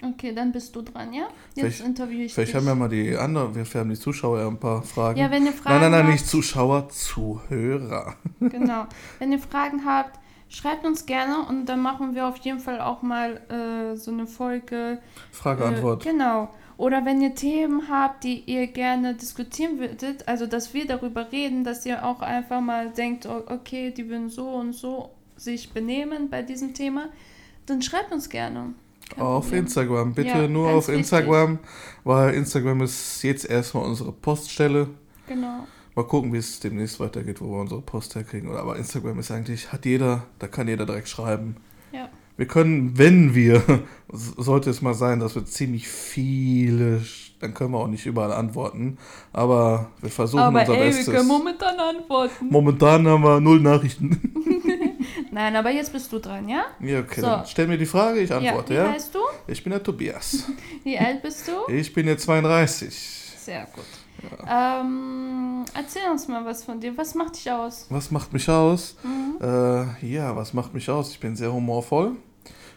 Okay, 0.00 0.32
dann 0.32 0.52
bist 0.52 0.76
du 0.76 0.82
dran, 0.82 1.12
ja? 1.12 1.28
Jetzt 1.56 1.80
interviewe 1.80 2.22
ich 2.22 2.34
Vielleicht 2.34 2.50
dich. 2.50 2.56
haben 2.56 2.66
ja 2.66 2.74
mal 2.76 2.88
die 2.88 3.16
anderen, 3.16 3.54
wir 3.54 3.64
haben 3.64 3.90
die 3.90 3.98
Zuschauer 3.98 4.38
ja 4.38 4.46
ein 4.46 4.60
paar 4.60 4.82
Fragen. 4.82 5.18
ja, 5.18 5.28
wenn 5.30 5.44
ihr 5.44 5.52
Fragen 5.52 5.80
nein, 5.80 5.80
nein, 5.80 5.90
nein, 5.90 6.02
habt, 6.02 6.12
nicht 6.12 6.26
Zuschauer, 6.26 6.88
Zuhörer. 6.88 8.14
Genau. 8.38 8.86
Wenn 9.18 9.32
ihr 9.32 9.40
Fragen 9.40 9.84
habt, 9.84 10.20
schreibt 10.48 10.84
uns 10.86 11.06
gerne 11.06 11.46
und 11.48 11.66
dann 11.66 11.80
machen 11.80 12.14
wir 12.14 12.26
auf 12.26 12.36
jeden 12.38 12.60
Fall 12.60 12.80
auch 12.80 13.02
mal 13.02 13.40
äh, 13.50 13.96
so 13.96 14.10
eine 14.10 14.26
Folge. 14.26 14.98
Frage, 15.30 15.64
Äh, 15.64 15.66
Antwort. 15.68 16.02
genau. 16.02 16.48
Oder 16.76 17.04
wenn 17.04 17.20
ihr 17.20 17.34
Themen 17.34 17.88
habt, 17.90 18.22
die 18.22 18.40
ihr 18.46 18.68
gerne 18.68 19.14
diskutieren 19.14 19.78
würdet, 19.80 20.28
also 20.28 20.46
dass 20.46 20.74
wir 20.74 20.86
darüber 20.86 21.32
reden, 21.32 21.64
dass 21.64 21.84
ihr 21.84 22.04
auch 22.04 22.20
einfach 22.20 22.60
mal 22.60 22.90
denkt, 22.90 23.26
okay, 23.26 23.90
die 23.90 24.08
würden 24.08 24.28
so 24.30 24.48
und 24.50 24.72
so 24.74 25.10
sich 25.36 25.72
benehmen 25.72 26.30
bei 26.30 26.42
diesem 26.42 26.74
Thema, 26.74 27.06
dann 27.66 27.82
schreibt 27.82 28.12
uns 28.12 28.28
gerne. 28.28 28.74
Kein 29.10 29.22
Auf 29.24 29.44
Problem. 29.46 29.64
Instagram, 29.64 30.14
bitte 30.14 30.28
Ja, 30.28 30.48
nur 30.48 30.68
auf 30.70 30.86
wichtig. 30.88 31.00
Instagram, 31.00 31.58
weil 32.04 32.34
Instagram 32.34 32.82
ist 32.82 33.22
jetzt 33.22 33.44
erstmal 33.48 33.84
unsere 33.84 34.12
Poststelle. 34.12 34.88
Genau. 35.26 35.66
Mal 35.98 36.04
gucken, 36.04 36.32
wie 36.32 36.36
es 36.36 36.60
demnächst 36.60 37.00
weitergeht, 37.00 37.40
wo 37.40 37.46
wir 37.46 37.60
unsere 37.60 37.80
Post 37.80 38.14
herkriegen. 38.14 38.54
Aber 38.54 38.76
Instagram 38.76 39.18
ist 39.18 39.32
eigentlich, 39.32 39.72
hat 39.72 39.84
jeder, 39.84 40.22
da 40.38 40.46
kann 40.46 40.68
jeder 40.68 40.86
direkt 40.86 41.08
schreiben. 41.08 41.56
Ja. 41.90 42.08
Wir 42.36 42.46
können, 42.46 42.96
wenn 42.96 43.34
wir, 43.34 43.64
sollte 44.08 44.70
es 44.70 44.80
mal 44.80 44.94
sein, 44.94 45.18
dass 45.18 45.34
wir 45.34 45.44
ziemlich 45.44 45.88
viele, 45.88 47.02
dann 47.40 47.52
können 47.52 47.72
wir 47.72 47.78
auch 47.78 47.88
nicht 47.88 48.06
überall 48.06 48.30
antworten. 48.30 48.96
Aber 49.32 49.90
wir 50.00 50.10
versuchen 50.10 50.38
Aber 50.38 50.60
unser 50.60 50.74
ey, 50.74 50.78
wir 50.78 50.86
Bestes. 50.86 51.12
können 51.12 51.26
momentan 51.26 51.80
antworten. 51.80 52.46
Momentan 52.48 53.08
haben 53.08 53.24
wir 53.24 53.40
null 53.40 53.58
Nachrichten. 53.58 54.20
Nein, 55.32 55.56
aber 55.56 55.70
jetzt 55.70 55.92
bist 55.92 56.12
du 56.12 56.20
dran, 56.20 56.48
ja? 56.48 56.66
Ja, 56.78 57.00
okay. 57.00 57.22
So. 57.22 57.26
Dann 57.26 57.46
stell 57.46 57.66
mir 57.66 57.76
die 57.76 57.86
Frage, 57.86 58.20
ich 58.20 58.32
antworte, 58.32 58.72
ja. 58.72 58.84
ja? 58.84 58.90
Wie 58.90 58.94
heißt 58.94 59.12
du? 59.12 59.18
Ich 59.48 59.64
bin 59.64 59.72
der 59.72 59.82
Tobias. 59.82 60.44
Wie 60.84 60.96
alt 60.96 61.22
bist 61.22 61.48
du? 61.48 61.72
Ich 61.72 61.92
bin 61.92 62.06
jetzt 62.06 62.22
32. 62.22 62.94
Sehr 63.36 63.66
gut. 63.74 63.82
Ähm, 64.48 65.64
erzähl 65.74 66.02
uns 66.10 66.28
mal 66.28 66.44
was 66.44 66.64
von 66.64 66.80
dir. 66.80 66.96
Was 66.96 67.14
macht 67.14 67.36
dich 67.36 67.50
aus? 67.50 67.86
Was 67.90 68.10
macht 68.10 68.32
mich 68.32 68.48
aus? 68.48 68.96
Mhm. 69.02 69.36
Äh, 69.42 70.06
ja, 70.06 70.34
was 70.36 70.52
macht 70.54 70.74
mich 70.74 70.88
aus? 70.90 71.10
Ich 71.10 71.20
bin 71.20 71.36
sehr 71.36 71.52
humorvoll, 71.52 72.10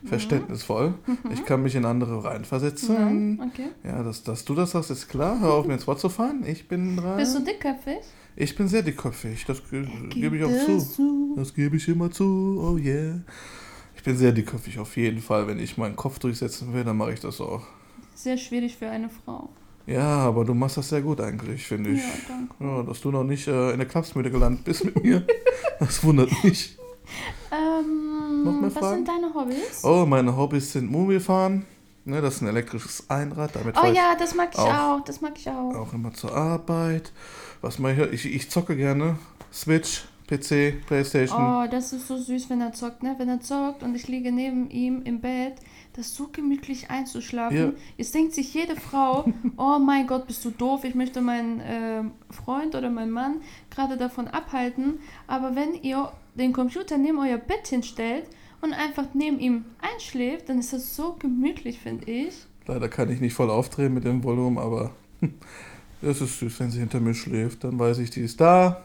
Mhm. 0.01 0.07
verständnisvoll. 0.07 0.93
Ich 1.33 1.45
kann 1.45 1.61
mich 1.63 1.75
in 1.75 1.85
andere 1.85 2.23
reinversetzen. 2.23 2.95
Nein? 3.37 3.49
Okay. 3.51 3.69
Ja, 3.83 4.03
dass, 4.03 4.23
dass 4.23 4.43
du 4.45 4.55
das 4.55 4.71
sagst, 4.71 4.91
ist 4.91 5.07
klar. 5.09 5.39
Hör 5.39 5.53
auf, 5.53 5.65
mir 5.67 5.73
ins 5.73 5.87
Wort 5.87 5.99
zu 5.99 6.09
fahren. 6.09 6.43
Ich 6.45 6.67
bin 6.67 6.97
dran. 6.97 7.17
Bist 7.17 7.35
du 7.35 7.39
dickköpfig? 7.43 7.99
Ich 8.35 8.55
bin 8.55 8.67
sehr 8.67 8.81
dickköpfig. 8.81 9.45
Das 9.45 9.61
ge 9.69 9.85
gebe 10.09 10.37
ich 10.37 10.43
auch 10.43 10.65
zu. 10.65 10.79
zu. 10.79 11.33
Das 11.37 11.53
gebe 11.53 11.75
ich 11.77 11.87
immer 11.87 12.09
zu. 12.11 12.59
Oh 12.63 12.77
yeah. 12.77 13.19
Ich 13.95 14.03
bin 14.03 14.17
sehr 14.17 14.31
dickköpfig, 14.31 14.79
auf 14.79 14.97
jeden 14.97 15.21
Fall. 15.21 15.45
Wenn 15.47 15.59
ich 15.59 15.77
meinen 15.77 15.95
Kopf 15.95 16.17
durchsetzen 16.17 16.73
will, 16.73 16.83
dann 16.83 16.97
mache 16.97 17.13
ich 17.13 17.19
das 17.19 17.39
auch. 17.39 17.61
Sehr 18.15 18.37
schwierig 18.37 18.77
für 18.77 18.89
eine 18.89 19.09
Frau. 19.09 19.49
Ja, 19.93 20.19
aber 20.19 20.45
du 20.45 20.53
machst 20.53 20.77
das 20.77 20.89
sehr 20.89 21.01
gut 21.01 21.19
eigentlich, 21.21 21.65
finde 21.67 21.91
ich. 21.91 22.01
Ja, 22.01 22.09
danke. 22.27 22.53
Ja, 22.59 22.83
dass 22.83 23.01
du 23.01 23.11
noch 23.11 23.23
nicht 23.23 23.47
äh, 23.47 23.71
in 23.71 23.77
der 23.79 23.87
Klapsmühle 23.87 24.31
gelandet 24.31 24.63
bist 24.63 24.83
mit 24.85 25.03
mir, 25.03 25.25
das 25.79 26.03
wundert 26.03 26.31
mich. 26.43 26.77
Ähm, 27.51 28.43
Noch 28.43 28.53
mehr 28.61 28.63
was 28.63 28.73
Fragen? 28.73 28.95
sind 28.97 29.07
deine 29.07 29.33
Hobbys? 29.33 29.83
Oh, 29.83 30.05
meine 30.05 30.35
Hobbys 30.35 30.71
sind 30.73 30.89
Mobilfahren. 30.89 31.65
Ne, 32.05 32.19
das 32.21 32.35
ist 32.35 32.41
ein 32.41 32.47
elektrisches 32.47 33.09
Einrad. 33.09 33.55
Damit 33.55 33.75
Oh 33.77 33.85
ja, 33.85 34.15
das 34.17 34.33
mag 34.33 34.49
ich 34.53 34.59
auch. 34.59 34.73
auch. 34.99 35.03
Das 35.03 35.21
mag 35.21 35.33
ich 35.35 35.47
auch. 35.49 35.75
auch 35.75 35.93
immer 35.93 36.13
zur 36.13 36.33
Arbeit. 36.35 37.11
Was 37.61 37.77
mache 37.77 38.07
ich? 38.07 38.25
Ich, 38.25 38.35
ich 38.35 38.49
zocke 38.49 38.75
gerne. 38.75 39.17
Switch, 39.53 40.05
PC, 40.27 40.83
Playstation. 40.87 41.39
Oh, 41.39 41.67
das 41.69 41.93
ist 41.93 42.07
so 42.07 42.17
süß, 42.17 42.49
wenn 42.49 42.61
er 42.61 42.73
zockt, 42.73 43.03
ne? 43.03 43.15
Wenn 43.19 43.29
er 43.29 43.41
zockt 43.41 43.83
und 43.83 43.93
ich 43.93 44.07
liege 44.07 44.31
neben 44.31 44.69
ihm 44.71 45.03
im 45.03 45.19
Bett, 45.21 45.55
das 45.93 46.07
ist 46.07 46.15
so 46.15 46.29
gemütlich 46.31 46.89
einzuschlafen. 46.89 47.57
Ja. 47.57 47.73
Jetzt 47.97 48.15
denkt 48.15 48.33
sich 48.33 48.53
jede 48.53 48.75
Frau, 48.75 49.25
oh 49.57 49.79
mein 49.79 50.07
Gott, 50.07 50.27
bist 50.27 50.43
du 50.45 50.51
doof, 50.51 50.83
ich 50.83 50.95
möchte 50.95 51.21
meinen 51.21 51.61
ähm, 51.63 52.11
Freund 52.29 52.75
oder 52.75 52.89
meinen 52.89 53.11
Mann 53.11 53.41
gerade 53.69 53.97
davon 53.97 54.27
abhalten. 54.27 54.99
Aber 55.27 55.55
wenn 55.55 55.73
ihr 55.81 56.11
den 56.35 56.53
Computer 56.53 56.97
neben 56.97 57.19
euer 57.19 57.37
Bett 57.37 57.67
hinstellt 57.67 58.25
und 58.61 58.73
einfach 58.73 59.07
neben 59.13 59.39
ihm 59.39 59.65
einschläft, 59.81 60.49
dann 60.49 60.59
ist 60.59 60.73
das 60.73 60.95
so 60.95 61.15
gemütlich, 61.19 61.79
finde 61.79 62.09
ich. 62.09 62.33
Leider 62.67 62.87
kann 62.87 63.11
ich 63.11 63.19
nicht 63.19 63.33
voll 63.33 63.49
aufdrehen 63.49 63.93
mit 63.93 64.05
dem 64.05 64.23
Volumen, 64.23 64.57
aber 64.57 64.91
es 66.01 66.21
ist 66.21 66.39
süß, 66.39 66.59
wenn 66.59 66.71
sie 66.71 66.79
hinter 66.79 66.99
mir 66.99 67.13
schläft. 67.13 67.63
Dann 67.63 67.77
weiß 67.77 67.97
ich, 67.99 68.11
die 68.11 68.21
ist 68.21 68.39
da. 68.39 68.81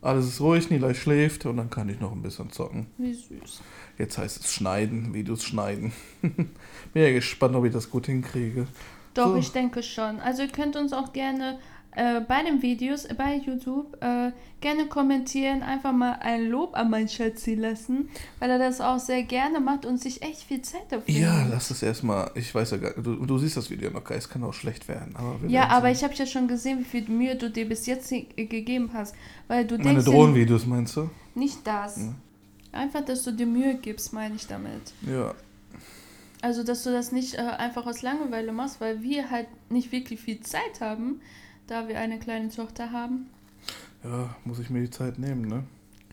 Alles 0.00 0.26
ist 0.28 0.40
ruhig, 0.40 0.70
Nilay 0.70 0.94
schläft 0.94 1.44
und 1.46 1.56
dann 1.56 1.70
kann 1.70 1.88
ich 1.88 1.98
noch 1.98 2.12
ein 2.12 2.22
bisschen 2.22 2.50
zocken. 2.52 2.86
Wie 2.98 3.12
süß. 3.14 3.60
Jetzt 3.98 4.16
heißt 4.16 4.44
es 4.44 4.52
schneiden, 4.52 5.12
Videos 5.12 5.42
schneiden. 5.44 5.92
Bin 6.22 6.48
ja 6.94 7.10
gespannt, 7.12 7.56
ob 7.56 7.64
ich 7.64 7.72
das 7.72 7.90
gut 7.90 8.06
hinkriege. 8.06 8.66
Doch, 9.14 9.28
So. 9.32 9.36
ich 9.36 9.50
denke 9.50 9.82
schon. 9.82 10.20
Also 10.20 10.42
ihr 10.42 10.48
könnt 10.48 10.76
uns 10.76 10.92
auch 10.92 11.12
gerne 11.12 11.58
äh, 11.98 12.20
bei 12.20 12.42
den 12.44 12.62
Videos, 12.62 13.04
äh, 13.06 13.14
bei 13.14 13.36
YouTube, 13.36 13.96
äh, 14.02 14.30
gerne 14.60 14.86
kommentieren, 14.86 15.62
einfach 15.62 15.92
mal 15.92 16.12
ein 16.20 16.46
Lob 16.48 16.76
an 16.76 16.90
meinen 16.90 17.08
Schatzi 17.08 17.54
lassen, 17.54 18.08
weil 18.38 18.50
er 18.50 18.58
das 18.58 18.80
auch 18.80 18.98
sehr 18.98 19.22
gerne 19.24 19.60
macht 19.60 19.84
und 19.84 19.98
sich 20.00 20.22
echt 20.22 20.42
viel 20.42 20.62
Zeit 20.62 20.82
dafür 20.90 21.12
Ja, 21.14 21.38
nimmt. 21.40 21.50
lass 21.54 21.70
es 21.70 21.82
erstmal. 21.82 22.30
Ich 22.34 22.54
weiß 22.54 22.70
ja 22.72 22.76
gar 22.76 22.88
nicht. 22.96 23.06
Du, 23.06 23.26
du 23.26 23.38
siehst 23.38 23.56
das 23.56 23.68
Video 23.70 23.90
noch. 23.90 24.08
Es 24.10 24.28
kann 24.28 24.42
auch 24.44 24.54
schlecht 24.54 24.88
werden. 24.88 25.14
Aber 25.16 25.42
wir 25.42 25.50
Ja, 25.50 25.68
aber 25.68 25.86
sehen. 25.88 25.96
ich 25.96 26.04
habe 26.04 26.14
ja 26.14 26.26
schon 26.26 26.48
gesehen, 26.48 26.78
wie 26.80 26.84
viel 26.84 27.08
Mühe 27.08 27.36
du 27.36 27.50
dir 27.50 27.68
bis 27.68 27.86
jetzt 27.86 28.08
ge- 28.10 28.26
gegeben 28.46 28.90
hast, 28.94 29.14
weil 29.48 29.64
du 29.66 29.76
Meine 29.78 29.98
ja 29.98 30.04
Drohnenvideos 30.04 30.66
meinst 30.66 30.96
du? 30.96 31.10
nicht 31.34 31.58
das. 31.66 31.98
Ja. 31.98 32.14
Einfach, 32.72 33.04
dass 33.04 33.22
du 33.24 33.32
dir 33.32 33.46
Mühe 33.46 33.74
gibst, 33.76 34.12
meine 34.12 34.34
ich 34.36 34.46
damit. 34.46 34.92
Ja. 35.06 35.34
Also, 36.42 36.62
dass 36.62 36.84
du 36.84 36.92
das 36.92 37.10
nicht 37.10 37.34
äh, 37.34 37.38
einfach 37.38 37.86
aus 37.86 38.02
Langeweile 38.02 38.52
machst, 38.52 38.80
weil 38.80 39.02
wir 39.02 39.30
halt 39.30 39.48
nicht 39.70 39.90
wirklich 39.90 40.20
viel 40.20 40.40
Zeit 40.40 40.80
haben, 40.80 41.20
da 41.68 41.86
wir 41.86 41.98
eine 41.98 42.18
kleine 42.18 42.48
Tochter 42.48 42.90
haben. 42.90 43.26
Ja, 44.02 44.34
muss 44.44 44.58
ich 44.58 44.70
mir 44.70 44.80
die 44.80 44.90
Zeit 44.90 45.18
nehmen, 45.18 45.42
ne? 45.42 45.64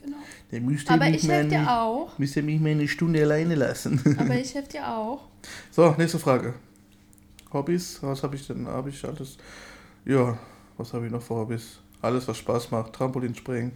Genau. 0.03 0.17
Dann 0.51 0.65
müsst 0.65 0.89
Aber 0.91 1.07
ich 1.07 1.27
helfe 1.27 1.49
dir 1.49 1.71
auch. 1.71 2.17
Müsst 2.19 2.35
ihr 2.35 2.43
mich 2.43 2.59
mal 2.59 2.69
eine 2.69 2.87
Stunde 2.87 3.21
alleine 3.21 3.55
lassen. 3.55 3.99
Aber 4.19 4.35
ich 4.35 4.53
helfe 4.53 4.69
dir 4.69 4.87
auch. 4.87 5.27
So, 5.71 5.95
nächste 5.97 6.19
Frage. 6.19 6.53
Hobbys? 7.51 7.99
Was 8.01 8.21
habe 8.21 8.35
ich 8.35 8.45
denn? 8.45 8.67
Habe 8.67 8.89
ich 8.89 9.03
alles? 9.03 9.37
Ja, 10.05 10.37
was 10.77 10.93
habe 10.93 11.05
ich 11.05 11.11
noch 11.11 11.21
für 11.21 11.35
Hobbys? 11.35 11.79
Alles, 12.01 12.27
was 12.27 12.37
Spaß 12.37 12.71
macht. 12.71 12.93
Trampolinspringen. 12.93 13.71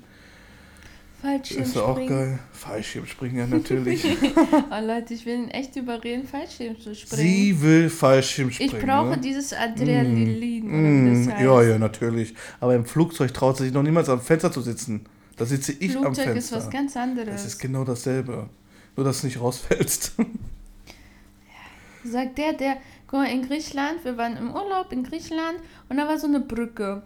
Fallschirmspringen. 1.21 1.63
Ist 1.65 1.75
ja 1.75 1.81
auch 1.83 1.97
geil. 2.07 2.39
Fallschirmspringen, 2.51 3.37
ja, 3.37 3.47
natürlich. 3.47 4.05
Oh 4.05 4.85
Leute, 4.85 5.13
ich 5.13 5.25
will 5.25 5.35
ihn 5.35 5.49
echt 5.49 5.75
überreden, 5.75 6.25
Fallschirm 6.27 6.79
zu 6.79 6.95
springen. 6.95 7.21
Sie 7.21 7.61
will 7.61 7.89
Fallschirmspringen. 7.89 8.75
ich 8.77 8.85
brauche 8.85 9.09
ne? 9.09 9.17
dieses 9.17 9.53
Adrenalin, 9.53 10.63
oder 10.65 10.73
wie 10.73 10.79
Mm, 10.79 11.25
das 11.25 11.33
heißt. 11.33 11.43
ja, 11.43 11.61
ja, 11.63 11.77
natürlich. 11.77 12.33
Aber 12.59 12.75
im 12.75 12.85
Flugzeug 12.85 13.33
traut 13.33 13.57
sie 13.57 13.65
sich 13.65 13.73
noch 13.73 13.83
niemals 13.83 14.07
am 14.09 14.21
Fenster 14.21 14.51
zu 14.51 14.61
sitzen. 14.61 15.05
Da 15.35 15.45
sitze 15.45 15.73
ich 15.73 15.95
am 15.95 16.03
Flugzeug 16.03 16.25
Fenster. 16.33 16.57
ist 16.57 16.65
was 16.65 16.69
ganz 16.69 16.95
anderes. 16.97 17.29
das 17.33 17.45
ist 17.45 17.59
genau 17.59 17.83
dasselbe. 17.83 18.49
Nur, 18.95 19.05
dass 19.05 19.21
du 19.21 19.27
nicht 19.27 19.39
rausfällst. 19.39 20.13
Sagt 22.03 22.37
der, 22.37 22.53
der, 22.53 22.77
guck 23.07 23.19
mal, 23.19 23.25
in 23.25 23.45
Griechenland, 23.47 24.03
wir 24.05 24.17
waren 24.17 24.37
im 24.37 24.53
Urlaub 24.53 24.91
in 24.91 25.03
Griechenland 25.03 25.59
und 25.89 25.97
da 25.97 26.07
war 26.07 26.17
so 26.17 26.27
eine 26.27 26.39
Brücke. 26.39 27.03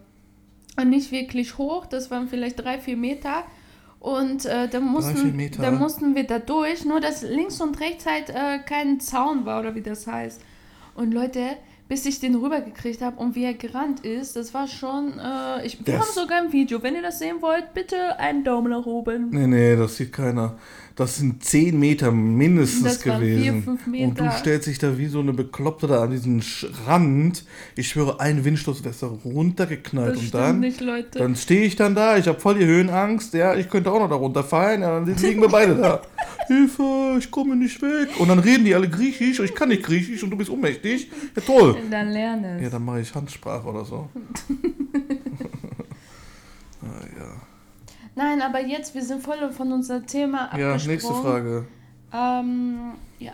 Und 0.79 0.89
nicht 0.89 1.11
wirklich 1.11 1.57
hoch, 1.57 1.85
das 1.85 2.09
waren 2.11 2.27
vielleicht 2.27 2.59
drei, 2.59 2.79
vier 2.79 2.97
Meter. 2.97 3.43
Und 4.03 4.45
äh, 4.45 4.67
da, 4.67 4.81
mussten, 4.81 5.49
da 5.61 5.71
mussten 5.71 6.13
wir 6.13 6.25
da 6.27 6.37
durch, 6.37 6.83
nur 6.83 6.99
dass 6.99 7.21
links 7.23 7.61
und 7.61 7.79
rechts 7.79 8.05
halt 8.05 8.29
äh, 8.29 8.59
kein 8.59 8.99
Zaun 8.99 9.45
war 9.45 9.61
oder 9.61 9.75
wie 9.75 9.81
das 9.81 10.05
heißt. 10.07 10.41
Und 10.93 11.13
Leute, 11.13 11.39
bis 11.87 12.05
ich 12.05 12.19
den 12.19 12.35
rübergekriegt 12.35 13.01
habe 13.01 13.15
und 13.17 13.33
wie 13.35 13.45
er 13.45 13.53
gerannt 13.53 14.01
ist, 14.05 14.35
das 14.35 14.53
war 14.53 14.67
schon. 14.67 15.17
Äh, 15.19 15.65
ich, 15.65 15.85
wir 15.85 15.93
Das- 15.95 16.05
haben 16.05 16.13
sogar 16.21 16.41
ein 16.41 16.51
Video. 16.51 16.83
Wenn 16.83 16.95
ihr 16.95 17.01
das 17.01 17.19
sehen 17.19 17.37
wollt, 17.41 17.73
bitte 17.73 18.19
einen 18.19 18.43
Daumen 18.43 18.71
nach 18.71 18.85
oben. 18.85 19.29
nee, 19.29 19.47
nee, 19.47 19.75
das 19.77 19.95
sieht 19.95 20.11
keiner. 20.11 20.57
Das 20.95 21.17
sind 21.17 21.43
10 21.43 21.79
Meter 21.79 22.11
mindestens 22.11 22.83
Das 22.83 23.07
waren 23.07 23.19
gewesen. 23.21 23.41
vier, 23.41 23.53
fünf 23.63 23.87
Und 23.87 23.93
du 24.19 24.23
Meter. 24.23 24.31
stellst 24.37 24.67
dich 24.67 24.77
da 24.77 24.95
wie 24.95 25.07
so 25.07 25.21
eine 25.21 25.33
Bekloppte 25.33 25.87
da 25.87 26.03
an 26.03 26.11
diesen 26.11 26.43
Rand. 26.85 27.45
Ich 27.75 27.87
schwöre, 27.89 28.19
ein 28.19 28.45
Windstoß 28.45 28.83
wäre 28.83 28.93
runtergeknallt. 29.25 30.17
Das 30.17 30.23
und 30.23 30.33
dann, 30.35 30.59
nicht, 30.59 30.81
Leute. 30.81 31.17
dann 31.17 31.35
stehe 31.35 31.63
ich 31.63 31.75
dann 31.75 31.95
da, 31.95 32.17
ich 32.17 32.27
habe 32.27 32.39
voll 32.39 32.59
die 32.59 32.65
Höhenangst. 32.65 33.33
Ja, 33.33 33.55
ich 33.55 33.69
könnte 33.71 33.91
auch 33.91 33.99
noch 33.99 34.09
da 34.09 34.15
runterfallen. 34.15 34.81
Ja, 34.81 34.99
dann 34.99 35.15
liegen 35.17 35.41
wir 35.41 35.49
beide 35.49 35.73
da. 35.75 36.01
Hilfe, 36.47 37.15
ich 37.17 37.31
komme 37.31 37.55
nicht 37.55 37.81
weg. 37.81 38.09
Und 38.19 38.27
dann 38.27 38.37
reden 38.37 38.65
die 38.65 38.75
alle 38.75 38.87
Griechisch 38.87 39.39
und 39.39 39.45
ich 39.45 39.55
kann 39.55 39.69
nicht 39.69 39.81
Griechisch 39.81 40.21
und 40.23 40.29
du 40.29 40.37
bist 40.37 40.51
ohnmächtig. 40.51 41.09
Ja, 41.35 41.41
toll. 41.41 41.75
Dann 41.89 42.11
lerne 42.11 42.57
es. 42.57 42.63
Ja, 42.63 42.69
dann 42.69 42.85
mache 42.85 43.01
ich 43.01 43.15
Handsprache 43.15 43.67
oder 43.67 43.83
so. 43.83 44.09
ah, 46.83 47.01
ja. 47.17 47.41
Nein, 48.15 48.41
aber 48.41 48.61
jetzt, 48.61 48.93
wir 48.93 49.03
sind 49.03 49.23
voll 49.23 49.51
von 49.51 49.71
unserem 49.71 50.05
Thema 50.05 50.49
ja, 50.57 50.73
abgesprungen. 50.73 50.87
nächste 50.87 51.13
Frage. 51.13 51.67
Ähm, 52.13 52.93
ja. 53.19 53.31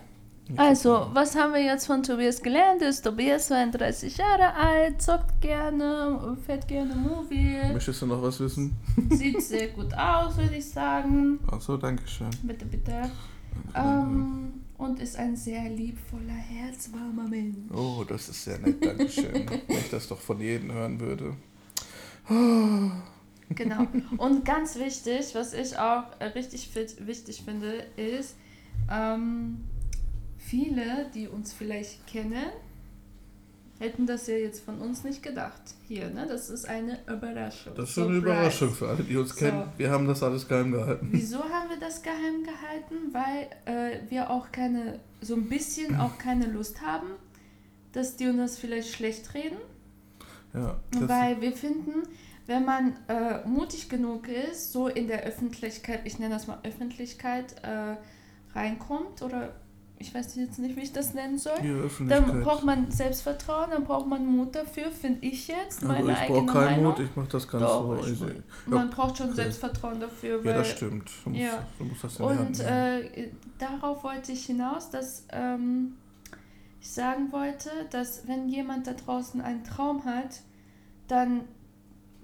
Also, 0.56 1.08
was 1.14 1.36
haben 1.36 1.54
wir 1.54 1.62
jetzt 1.62 1.86
von 1.86 2.02
Tobias 2.02 2.42
gelernt? 2.42 2.82
Ist 2.82 3.04
Tobias 3.04 3.48
32 3.48 4.18
Jahre 4.18 4.54
alt, 4.56 5.02
zockt 5.02 5.42
gerne, 5.42 6.38
fährt 6.46 6.68
gerne 6.68 6.96
Movie, 6.96 7.60
Möchtest 7.74 8.02
du 8.02 8.08
noch 8.08 8.22
was 8.22 8.40
wissen? 8.40 8.76
sieht 9.10 9.42
sehr 9.44 9.68
gut 9.68 9.94
aus, 9.94 10.38
würde 10.38 10.56
ich 10.56 10.68
sagen. 10.70 11.40
Achso, 11.52 11.78
danke 11.78 12.08
schön. 12.08 12.30
Bitte, 12.44 12.66
bitte. 12.66 13.12
Ähm, 13.76 14.54
und 14.78 15.00
ist 15.02 15.18
ein 15.18 15.36
sehr 15.36 15.70
liebvoller, 15.70 16.34
herzwarmer 16.34 17.28
Mensch. 17.28 17.58
Oh, 17.72 18.04
das 18.08 18.30
ist 18.30 18.44
sehr 18.46 18.58
nett, 18.60 18.84
danke 18.84 19.10
schön. 19.10 19.46
Wenn 19.68 19.78
ich 19.78 19.90
das 19.92 20.08
doch 20.08 20.20
von 20.20 20.40
jedem 20.40 20.72
hören 20.72 21.00
würde. 21.00 21.36
Genau. 23.50 23.88
Und 24.18 24.46
ganz 24.46 24.78
wichtig, 24.78 25.34
was 25.34 25.54
ich 25.54 25.78
auch 25.78 26.04
äh, 26.20 26.26
richtig 26.26 26.70
wichtig 27.00 27.44
finde, 27.44 27.84
ist, 27.98 28.36
ähm, 28.92 29.64
viele, 30.38 31.10
die 31.14 31.28
uns 31.28 31.54
vielleicht 31.54 32.06
kennen, 32.08 32.46
hätten 33.80 34.06
das 34.06 34.28
ja 34.28 34.36
jetzt 34.36 34.64
von 34.64 34.80
uns 34.80 35.04
nicht 35.04 35.24
gedacht. 35.24 35.62
Hier, 35.88 36.10
ne? 36.10 36.28
Das 36.28 36.50
ist 36.50 36.68
eine 36.68 37.00
Überraschung. 37.08 37.74
Das 37.76 37.90
ist 37.90 37.96
so 37.96 38.06
eine. 38.06 38.18
Überraschung 38.18 38.72
für 38.72 38.90
alle, 38.90 39.04
die 39.04 39.16
uns 39.16 39.30
So. 39.30 39.46
kennen. 39.46 39.64
Wir 39.78 39.90
haben 39.90 40.06
das 40.06 40.22
alles 40.22 40.48
geheim 40.48 40.72
gehalten. 40.72 41.10
Wieso 41.12 41.40
haben 41.44 41.70
wir 41.70 41.80
das 41.80 42.02
geheim 42.02 42.44
gehalten? 42.44 43.14
Weil 43.14 43.48
äh, 43.66 44.00
wir 44.10 44.30
auch 44.30 44.52
keine, 44.52 45.00
so 45.22 45.36
ein 45.36 45.48
bisschen 45.48 45.96
auch 46.00 46.18
keine 46.18 46.48
Lust 46.48 46.82
haben, 46.82 47.08
dass 47.94 48.16
die 48.18 48.28
uns 48.28 48.38
das 48.38 48.58
vielleicht 48.60 48.94
schlecht 48.94 49.34
reden. 49.34 49.58
Ja, 50.54 50.80
Weil 50.92 51.42
wir 51.42 51.52
finden, 51.54 52.04
wenn 52.50 52.66
man 52.66 52.96
äh, 53.08 53.48
mutig 53.48 53.90
genug 53.90 54.28
ist, 54.28 54.72
so 54.74 54.88
in 54.88 55.08
der 55.08 55.22
Öffentlichkeit, 55.22 56.02
ich 56.06 56.18
nenne 56.18 56.34
das 56.34 56.48
mal 56.48 56.58
Öffentlichkeit, 56.64 57.54
äh, 57.62 57.96
reinkommt 58.58 59.22
oder 59.22 59.54
ich 60.00 60.16
weiß 60.16 60.36
jetzt 60.38 60.58
nicht, 60.58 60.76
wie 60.76 60.82
ich 60.82 60.92
das 60.92 61.14
nennen 61.14 61.38
soll. 61.38 61.60
Dann 62.08 62.42
braucht 62.42 62.66
man 62.66 62.90
Selbstvertrauen, 62.90 63.70
dann 63.70 63.84
braucht 63.84 64.08
man 64.08 64.26
Mut 64.26 64.56
dafür, 64.56 64.90
finde 64.90 65.28
ich 65.28 65.48
jetzt. 65.48 65.84
also 65.84 65.88
Meine 65.88 66.14
ich 66.14 66.28
brauche 66.28 66.46
keinen 66.48 66.66
Meinung. 66.66 66.84
Mut, 66.86 67.00
ich 67.02 67.16
mache 67.16 67.28
das 67.28 67.48
ganz 67.48 67.64
Doch, 67.64 68.02
so. 68.02 68.08
easy. 68.10 68.44
Man 68.66 68.90
braucht 68.90 69.18
schon 69.18 69.28
okay. 69.28 69.36
Selbstvertrauen 69.36 70.00
dafür. 70.00 70.44
Weil, 70.44 70.52
Ja, 70.52 70.58
das 70.58 70.72
stimmt. 70.72 71.12
Du 71.26 71.30
musst, 71.30 71.42
Ja. 71.42 71.68
du 71.78 71.84
musst 71.84 72.04
das 72.04 72.20
Hand 72.20 72.40
Und 72.40 72.60
äh, 72.62 73.30
darauf 73.60 74.04
wollte 74.04 74.32
ich 74.32 74.46
hinaus, 74.46 74.90
dass 74.90 75.28
ähm, 75.32 75.98
ich 76.82 76.90
sagen 76.90 77.32
wollte, 77.32 77.70
dass 77.92 78.28
wenn 78.28 78.50
jemand 78.50 78.88
da 78.88 78.94
draußen 78.94 79.40
einen 79.40 79.64
Traum 79.64 80.04
hat, 80.06 80.40
dann 81.08 81.42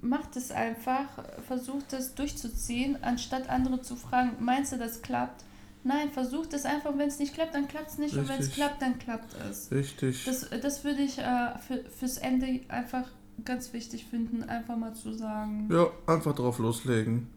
macht 0.02 0.36
es 0.36 0.50
einfach, 0.50 1.06
versucht 1.46 1.92
es 1.92 2.14
durchzuziehen, 2.14 2.98
anstatt 3.02 3.48
andere 3.48 3.80
zu 3.82 3.96
fragen, 3.96 4.32
meinst 4.40 4.72
du, 4.72 4.78
das 4.78 5.02
klappt? 5.02 5.44
Nein, 5.84 6.10
versucht 6.10 6.52
es 6.52 6.64
einfach, 6.64 6.96
wenn 6.98 7.08
es 7.08 7.18
nicht 7.18 7.34
klappt, 7.34 7.54
dann 7.54 7.68
klappt 7.68 7.90
es 7.90 7.98
nicht 7.98 8.16
und 8.16 8.28
wenn 8.28 8.40
es 8.40 8.46
Richtig. 8.48 8.54
klappt, 8.56 8.82
dann 8.82 8.98
klappt 8.98 9.34
es. 9.48 9.70
Richtig. 9.70 10.24
Das, 10.24 10.48
das 10.60 10.82
würde 10.84 11.02
ich 11.02 11.18
äh, 11.18 11.58
für, 11.66 11.84
fürs 11.90 12.18
Ende 12.18 12.60
einfach 12.68 13.08
ganz 13.44 13.72
wichtig 13.72 14.06
finden, 14.06 14.42
einfach 14.44 14.76
mal 14.76 14.94
zu 14.94 15.12
sagen. 15.12 15.68
ja, 15.70 15.86
einfach 16.12 16.34
drauf 16.34 16.58
loslegen. 16.58 17.28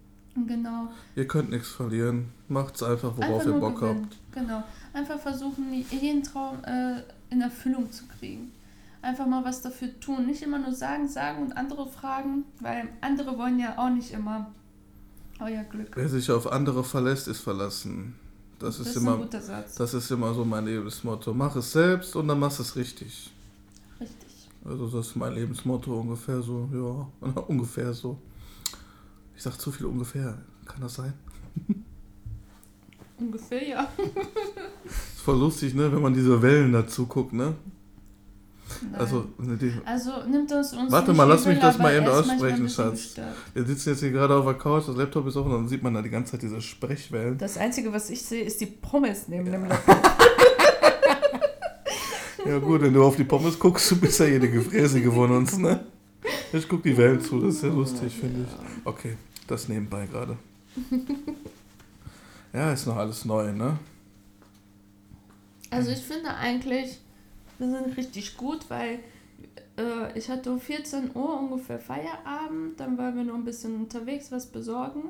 Genau. 0.48 0.88
Ihr 1.15 1.28
könnt 1.28 1.50
nichts 1.50 1.69
verlieren. 1.69 2.30
Macht's 2.48 2.82
einfach, 2.82 3.17
worauf 3.17 3.41
Einfach 3.41 3.54
ihr 3.54 3.60
Bock 3.60 3.80
gewinnen. 3.80 4.08
habt. 4.10 4.34
Genau. 4.34 4.63
Einfach 4.93 5.19
versuchen, 5.19 5.74
jeden 5.91 6.24
Traum 6.24 6.63
äh, 6.63 7.02
in 7.30 7.41
Erfüllung 7.41 7.91
zu 7.91 8.06
kriegen. 8.08 8.52
Einfach 9.02 9.28
mal 9.28 9.44
was 9.46 9.62
dafür 9.62 9.98
tun. 10.00 10.26
Nicht 10.26 10.42
immer 10.42 10.60
nur 10.60 10.74
sagen, 10.74 11.08
sagen 11.08 11.44
und 11.44 11.54
andere 11.54 11.88
fragen, 11.88 12.44
weil 12.60 12.90
andere 13.02 13.38
wollen 13.38 13.60
ja 13.60 13.78
auch 13.78 13.90
nicht 13.90 14.12
immer 14.12 14.52
euer 15.40 15.64
Glück. 15.64 15.92
Wer 15.96 16.10
sich 16.10 16.30
auf 16.32 16.52
andere 16.52 16.84
verlässt, 16.84 17.28
ist 17.30 17.40
verlassen. 17.40 18.16
Das, 18.60 18.78
Das 18.78 18.88
ist 18.88 18.96
ist 18.96 19.02
immer, 19.02 19.14
ein 19.14 19.20
guter 19.22 19.42
Satz. 19.42 19.76
das 19.76 19.94
ist 19.94 20.12
immer 20.12 20.34
so 20.34 20.44
mein 20.44 20.66
Lebensmotto. 20.66 21.34
Mach 21.34 21.56
es 21.56 21.72
selbst 21.72 22.14
und 22.18 22.28
dann 22.28 22.40
machst 22.40 22.60
du 22.60 22.64
es 22.64 22.76
richtig. 22.76 23.32
Richtig. 24.02 24.50
Also 24.66 24.88
das 24.90 25.08
ist 25.08 25.16
mein 25.16 25.34
Lebensmotto 25.34 25.98
ungefähr 25.98 26.42
so, 26.42 26.68
ja, 26.74 27.42
ungefähr 27.48 27.94
so. 27.94 28.18
Ich 29.34 29.44
sag 29.44 29.58
zu 29.58 29.72
viel 29.72 29.86
ungefähr. 29.86 30.38
Kann 30.66 30.82
das 30.82 30.96
sein? 30.96 31.14
Ungefähr, 33.18 33.66
ja. 33.68 33.90
Ist 34.86 35.22
voll 35.22 35.38
lustig, 35.40 35.74
ne, 35.74 35.92
wenn 35.92 36.02
man 36.02 36.14
diese 36.14 36.42
Wellen 36.42 36.72
dazu 36.74 37.06
guckt, 37.06 37.34
ne? 37.34 37.56
Nein. 38.82 38.99
Also, 38.99 39.25
ne, 39.38 39.58
die, 39.58 39.73
also 39.86 40.12
nimmt 40.29 40.51
uns 40.51 40.73
uns 40.73 40.91
Warte 40.91 41.10
nicht 41.12 41.17
mal, 41.17 41.23
lass 41.25 41.45
mich 41.45 41.60
das 41.60 41.77
mal 41.77 41.95
eben 41.95 42.08
aussprechen, 42.08 42.69
Schatz. 42.69 43.15
wir 43.53 43.65
sitzen 43.65 43.89
jetzt 43.89 43.99
hier 43.99 44.12
gerade 44.12 44.36
auf 44.36 44.45
der 44.45 44.53
Couch, 44.55 44.88
das 44.88 44.95
Laptop 44.95 45.27
ist 45.27 45.36
offen, 45.36 45.51
dann 45.51 45.67
sieht 45.67 45.84
man 45.84 45.93
da 45.93 46.01
die 46.01 46.10
ganze 46.10 46.34
Zeit 46.34 46.41
diese 46.41 46.62
Sprechwellen. 46.62 47.38
Das 47.38 47.58
Einzige, 47.58 47.91
was 47.91 48.10
ich 48.10 48.21
sehe, 48.21 48.43
ist 48.43 48.60
die 48.62 48.67
Pommes 48.67 49.27
neben 49.27 49.51
dem 49.51 49.65
Laptop. 49.65 49.97
Ja 52.45 52.58
gut, 52.58 52.82
wenn 52.82 52.93
du 52.93 53.03
auf 53.03 53.15
die 53.15 53.25
Pommes 53.25 53.60
guckst, 53.60 53.91
du 53.91 53.97
bist 53.97 54.19
ja 54.19 54.25
jede 54.25 54.49
Gefräßige 54.49 55.13
von 55.13 55.29
uns, 55.29 55.58
ne? 55.58 55.82
Ich 56.51 56.67
guck 56.67 56.82
die 56.82 56.97
Wellen 56.97 57.21
zu, 57.21 57.39
das 57.39 57.55
ist 57.55 57.62
sehr 57.62 57.69
lustig, 57.69 58.12
finde 58.12 58.47
ich. 58.47 58.86
Okay, 58.86 59.17
das 59.45 59.67
nebenbei 59.67 60.08
gerade. 60.08 60.36
Ja, 62.51 62.73
ist 62.73 62.88
noch 62.88 62.95
alles 62.95 63.25
neu, 63.25 63.51
ne? 63.51 63.77
Also 65.69 65.91
ich 65.91 65.99
finde 65.99 66.34
eigentlich, 66.34 66.99
wir 67.60 67.69
sind 67.69 67.98
richtig 67.98 68.38
gut, 68.38 68.65
weil 68.69 69.00
äh, 69.78 70.17
ich 70.17 70.30
hatte 70.30 70.52
um 70.52 70.60
14 70.60 71.12
Uhr 71.13 71.39
ungefähr 71.39 71.80
Feierabend, 71.80 72.80
dann 72.80 72.98
waren 72.98 73.15
wir 73.15 73.24
noch 73.24 73.36
ein 73.36 73.45
bisschen 73.45 73.76
unterwegs, 73.76 74.32
was 74.32 74.48
besorgen. 74.48 75.10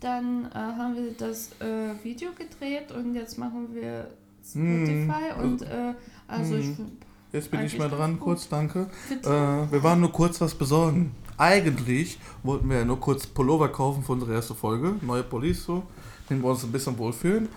Dann 0.00 0.46
äh, 0.46 0.54
haben 0.54 0.96
wir 0.96 1.12
das 1.16 1.50
äh, 1.60 1.94
Video 2.02 2.30
gedreht 2.32 2.90
und 2.92 3.14
jetzt 3.14 3.38
machen 3.38 3.68
wir 3.72 4.08
Spotify 4.44 5.30
Hm. 5.36 5.42
und 5.44 5.62
äh, 5.62 5.94
also 6.26 6.56
ich 6.56 6.66
Hm. 6.78 6.98
Jetzt 7.32 7.50
bin 7.50 7.60
ich 7.62 7.78
mal 7.78 7.88
dran, 7.88 8.12
gut. 8.18 8.20
kurz, 8.20 8.48
danke. 8.48 8.90
Äh, 9.10 9.24
wir 9.26 9.82
waren 9.82 10.00
nur 10.00 10.12
kurz 10.12 10.38
was 10.42 10.54
besorgen. 10.54 11.14
Eigentlich 11.38 12.18
wollten 12.42 12.68
wir 12.68 12.76
ja 12.80 12.84
nur 12.84 13.00
kurz 13.00 13.26
Pullover 13.26 13.70
kaufen 13.70 14.02
für 14.02 14.12
unsere 14.12 14.34
erste 14.34 14.54
Folge. 14.54 14.96
Neue 15.00 15.22
Police 15.22 15.64
so. 15.64 15.82
Den 16.28 16.42
wir 16.42 16.50
uns 16.50 16.62
ein 16.62 16.70
bisschen 16.72 16.98
wohlfühlen. 16.98 17.48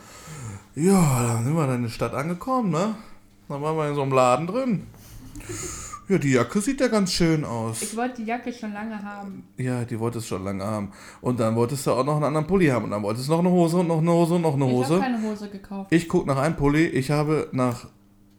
Ja, 0.76 1.28
dann 1.34 1.44
sind 1.44 1.56
wir 1.56 1.68
dann 1.68 1.76
in 1.78 1.84
der 1.84 1.90
Stadt 1.90 2.14
angekommen, 2.14 2.72
ne? 2.72 2.96
Dann 3.48 3.62
waren 3.62 3.78
wir 3.78 3.90
in 3.90 3.96
so 3.96 4.02
einem 4.02 4.12
Laden 4.14 4.48
drin. 4.48 4.88
Ja, 6.08 6.18
die 6.20 6.32
Jacke 6.34 6.62
sieht 6.62 6.80
ja 6.82 6.88
ganz 6.88 7.12
schön 7.14 7.44
aus. 7.44 7.82
ich 7.82 7.96
wollte 7.98 8.22
die 8.22 8.28
Jacke 8.28 8.54
schon 8.54 8.74
lange 8.74 9.02
haben. 9.02 9.44
Ja, 9.58 9.84
die 9.86 10.00
wolltest 10.00 10.26
du 10.30 10.36
schon 10.36 10.44
lange 10.44 10.64
haben. 10.64 10.92
Und 11.22 11.40
dann 11.40 11.56
wolltest 11.56 11.86
du 11.88 11.92
auch 11.92 12.06
noch 12.06 12.16
einen 12.16 12.26
anderen 12.26 12.46
Pulli 12.46 12.68
haben. 12.68 12.86
Und 12.86 12.92
dann 12.92 13.02
wolltest 13.02 13.28
du 13.28 13.32
noch 13.32 13.40
eine 13.40 13.50
Hose 13.50 13.78
und 13.78 13.88
noch 13.88 13.98
eine 13.98 14.12
Hose 14.12 14.36
und 14.36 14.42
noch 14.44 14.54
eine 14.54 14.66
Ich 14.66 14.72
habe 14.72 14.78
Hose. 14.86 15.00
keine 15.00 15.22
Hose 15.24 15.50
gekauft. 15.50 15.92
Ich 15.92 16.08
gucke 16.08 16.28
nach 16.28 16.38
einem 16.38 16.56
Pulli. 16.56 16.86
Ich 16.88 17.10
habe 17.10 17.50
nach 17.54 17.88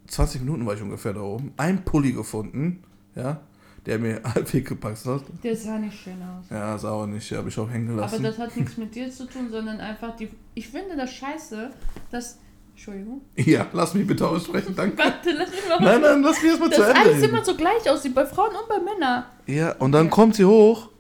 20 0.07 0.43
Minuten 0.43 0.65
war 0.65 0.75
ich 0.75 0.83
ungefähr 0.83 1.13
da 1.13 1.21
oben. 1.23 1.53
Einen 1.57 1.83
Pulli 1.85 2.13
gefunden, 2.13 2.85
ja, 3.17 3.41
der 3.85 3.99
mir 3.99 4.21
halbwegs 4.35 4.69
gepasst 4.69 5.07
hat. 5.07 5.23
Der 5.43 5.57
sah 5.57 5.77
nicht 5.79 5.99
schön 5.99 6.23
aus. 6.23 6.45
Ja, 6.51 6.79
sah 6.79 6.93
auch 6.93 7.07
nicht, 7.07 7.33
habe 7.33 7.49
ich 7.49 7.59
auch 7.59 7.69
hängen 7.69 7.89
Aber 7.89 7.97
gelassen. 8.07 8.23
das 8.23 8.39
hat 8.39 8.57
nichts 8.57 8.77
mit 8.77 8.95
dir 8.95 9.11
zu 9.11 9.27
tun, 9.27 9.49
sondern 9.51 9.81
einfach 9.81 10.15
die. 10.17 10.29
Ich 10.55 10.69
finde 10.69 10.97
das 10.97 11.13
scheiße, 11.13 11.71
dass. 12.13 12.39
Entschuldigung. 12.77 13.23
Ja, 13.37 13.67
lass 13.73 13.95
mich 13.95 14.07
bitte 14.07 14.29
aussprechen, 14.29 14.75
danke. 14.77 14.99
Warte, 15.03 15.31
lass 15.33 15.51
mich 15.51 15.67
mal. 15.69 15.81
Nein, 15.81 16.01
nein, 16.03 16.23
lass 16.23 16.43
mich 16.43 16.51
erstmal 16.51 16.71
zu 16.71 16.83
Ende 16.83 16.95
alles 17.01 17.17
reden. 17.17 17.31
immer 17.31 17.43
so 17.45 17.57
gleich 17.57 17.89
aussieht, 17.91 18.15
bei 18.15 18.27
Frauen 18.27 18.51
und 18.51 18.69
bei 18.69 18.79
Männern. 18.79 19.25
Ja, 19.47 19.73
und 19.79 19.93
dann 19.93 20.05
Ja. 20.07 20.11
kommt 20.11 20.35
sie 20.37 20.45
hoch. 20.45 20.91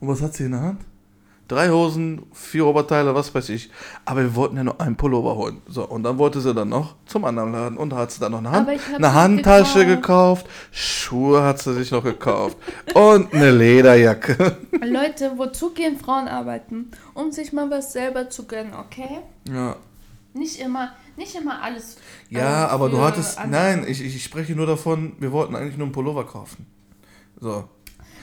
Und 0.00 0.08
was 0.08 0.22
hat 0.22 0.32
sie 0.34 0.44
in 0.44 0.52
der 0.52 0.62
Hand? 0.62 0.80
Drei 1.48 1.68
Hosen, 1.68 2.22
vier 2.32 2.64
Oberteile, 2.64 3.14
was 3.14 3.34
weiß 3.34 3.50
ich. 3.50 3.70
Aber 4.06 4.22
wir 4.22 4.34
wollten 4.34 4.56
ja 4.56 4.64
nur 4.64 4.80
einen 4.80 4.96
Pullover 4.96 5.36
holen. 5.36 5.60
So, 5.68 5.86
und 5.86 6.02
dann 6.02 6.16
wollte 6.16 6.40
sie 6.40 6.54
dann 6.54 6.70
noch 6.70 6.94
zum 7.04 7.26
anderen 7.26 7.52
Laden 7.52 7.76
und 7.76 7.90
da 7.90 7.96
hat 7.98 8.10
sie 8.12 8.20
dann 8.20 8.32
noch 8.32 8.38
eine, 8.38 8.50
Hand, 8.50 8.70
eine 8.94 9.12
Handtasche 9.12 9.84
gekauft. 9.84 10.46
gekauft. 10.46 10.46
Schuhe 10.72 11.42
hat 11.42 11.58
sie 11.60 11.74
sich 11.74 11.90
noch 11.90 12.02
gekauft. 12.02 12.56
und 12.94 13.34
eine 13.34 13.50
Lederjacke. 13.50 14.56
Leute, 14.82 15.32
wozu 15.36 15.70
gehen 15.74 15.98
Frauen 15.98 16.26
arbeiten? 16.28 16.90
Um 17.12 17.30
sich 17.30 17.52
mal 17.52 17.70
was 17.70 17.92
selber 17.92 18.30
zu 18.30 18.46
gönnen, 18.46 18.72
okay? 18.72 19.18
Ja, 19.46 19.76
Nicht 20.34 20.58
immer, 20.60 20.92
nicht 21.16 21.34
immer 21.36 21.62
alles. 21.62 21.96
ja 22.28 22.66
äh, 22.66 22.70
aber 22.70 22.88
du 22.90 23.00
hattest. 23.00 23.38
andere. 23.38 23.62
Nein, 23.62 23.84
ich, 23.88 24.00
ich 24.02 24.22
spreche 24.22 24.54
nur 24.54 24.66
davon, 24.66 25.14
wir 25.20 25.30
wollten 25.32 25.54
eigentlich 25.54 25.76
nur 25.76 25.86
einen 25.86 25.92
Pullover 25.92 26.26
kaufen. 26.26 26.66
So. 27.40 27.68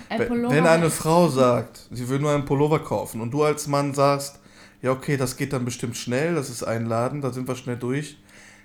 Ein 0.10 0.20
Wenn- 0.20 0.28
Pullover 0.28 0.54
Wenn 0.56 0.68
eine 0.68 0.90
Frau 0.90 1.30
sagt, 1.30 1.88
sie 1.90 2.08
will 2.10 2.20
nur 2.20 2.32
einen 2.32 2.44
Pullover 2.46 2.80
kaufen 2.80 3.22
und 3.22 3.32
du 3.32 3.44
als 3.44 3.68
Mann 3.68 3.94
sagst, 3.94 4.40
ja 4.82 4.92
okay, 4.92 5.16
das 5.16 5.38
geht 5.38 5.54
dann 5.54 5.64
bestimmt 5.64 5.96
schnell, 5.96 6.36
das 6.36 6.50
ist 6.50 6.64
ein 6.64 6.86
Laden, 6.86 7.22
da 7.22 7.32
sind 7.32 7.48
wir 7.48 7.56
schnell 7.56 7.78
durch, 7.78 8.18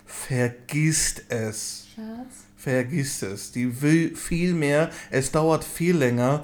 vergisst 0.07 1.25
es. 1.29 1.87
Schatz. 1.95 2.45
Vergisst 2.57 3.23
es. 3.23 3.53
Die 3.53 3.81
will 3.81 4.17
viel 4.17 4.55
mehr, 4.55 4.91
es 5.11 5.31
dauert 5.31 5.63
viel 5.63 5.97
länger 5.97 6.43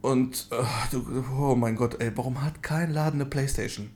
und 0.00 0.48
du, 0.90 1.04
oh 1.38 1.54
mein 1.54 1.76
Gott, 1.76 2.00
ey, 2.00 2.10
warum 2.14 2.42
hat 2.42 2.62
kein 2.62 2.92
Laden 2.92 3.20
eine 3.20 3.28
Playstation? 3.28 3.90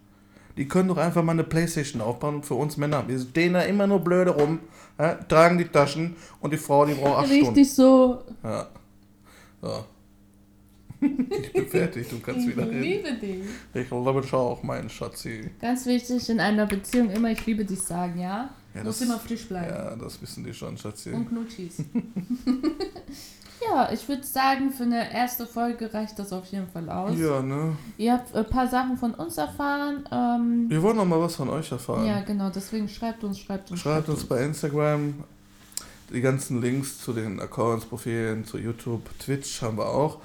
Die 0.58 0.66
können 0.66 0.88
doch 0.88 0.96
einfach 0.98 1.22
mal 1.22 1.32
eine 1.32 1.44
Playstation 1.44 2.02
aufbauen 2.02 2.34
und 2.36 2.46
für 2.46 2.54
uns 2.54 2.76
Männer, 2.76 3.06
wir 3.06 3.18
stehen 3.18 3.54
da 3.54 3.62
immer 3.62 3.86
nur 3.86 4.00
blöde 4.00 4.32
rum, 4.32 4.58
ja, 4.98 5.14
tragen 5.14 5.56
die 5.56 5.66
Taschen 5.66 6.16
und 6.40 6.52
die 6.52 6.56
Frau, 6.58 6.84
die 6.84 6.94
braucht 6.94 7.18
acht 7.20 7.26
Stunden. 7.28 7.46
Richtig 7.46 7.72
so. 7.72 8.22
Ja. 8.42 8.66
So. 9.62 9.84
Ich 11.40 11.52
bin 11.52 11.68
fertig, 11.68 12.08
du 12.08 12.18
kannst 12.18 12.40
Ich 12.48 12.56
wieder 12.56 12.66
reden. 12.68 12.82
liebe 12.82 13.12
dich. 13.12 13.38
Ich 13.72 13.88
liebe 13.90 14.20
dich 14.20 14.32
auch, 14.32 14.60
mein 14.64 14.90
Schatzi. 14.90 15.48
Ganz 15.60 15.86
wichtig 15.86 16.28
in 16.28 16.40
einer 16.40 16.66
Beziehung 16.66 17.08
immer, 17.10 17.30
ich 17.30 17.46
liebe 17.46 17.64
dich 17.64 17.80
sagen, 17.80 18.18
ja? 18.18 18.50
Ja, 18.78 18.84
Muss 18.84 18.98
das- 18.98 19.08
immer 19.08 19.18
frisch 19.18 19.46
bleiben. 19.48 19.68
Ja, 19.74 19.96
das 19.96 20.20
wissen 20.22 20.44
die 20.44 20.54
schon, 20.54 20.76
Schatzi. 20.78 21.12
Und 21.12 21.28
Knutschis. 21.28 21.78
ja, 23.70 23.90
ich 23.92 24.08
würde 24.08 24.22
sagen, 24.24 24.70
für 24.70 24.84
eine 24.84 25.12
erste 25.12 25.46
Folge 25.46 25.92
reicht 25.92 26.18
das 26.18 26.32
auf 26.32 26.46
jeden 26.46 26.68
Fall 26.68 26.88
aus. 26.88 27.18
Ja, 27.18 27.42
ne? 27.42 27.76
Ihr 27.96 28.12
habt 28.12 28.34
ein 28.34 28.46
paar 28.46 28.68
Sachen 28.68 28.96
von 28.96 29.14
uns 29.14 29.36
erfahren. 29.36 30.08
Ähm, 30.12 30.66
Wir 30.68 30.82
wollen 30.82 30.96
noch 30.96 31.04
mal 31.04 31.20
was 31.20 31.36
von 31.36 31.48
euch 31.48 31.70
erfahren. 31.72 32.06
ja, 32.06 32.20
genau, 32.20 32.50
deswegen 32.50 32.88
schreibt 32.88 33.24
uns, 33.24 33.38
schreibt 33.38 33.70
uns. 33.70 33.80
Schreibt 33.80 34.08
uns 34.08 34.24
bei 34.24 34.44
Instagram. 34.44 35.14
Die 36.12 36.20
ganzen 36.22 36.62
Links 36.62 37.00
zu 37.00 37.12
den 37.12 37.38
Accounts, 37.38 37.84
Profilen, 37.84 38.44
zu 38.46 38.56
YouTube, 38.56 39.02
Twitch 39.18 39.60
haben 39.60 39.76
wir 39.76 39.86
auch. 39.88 40.18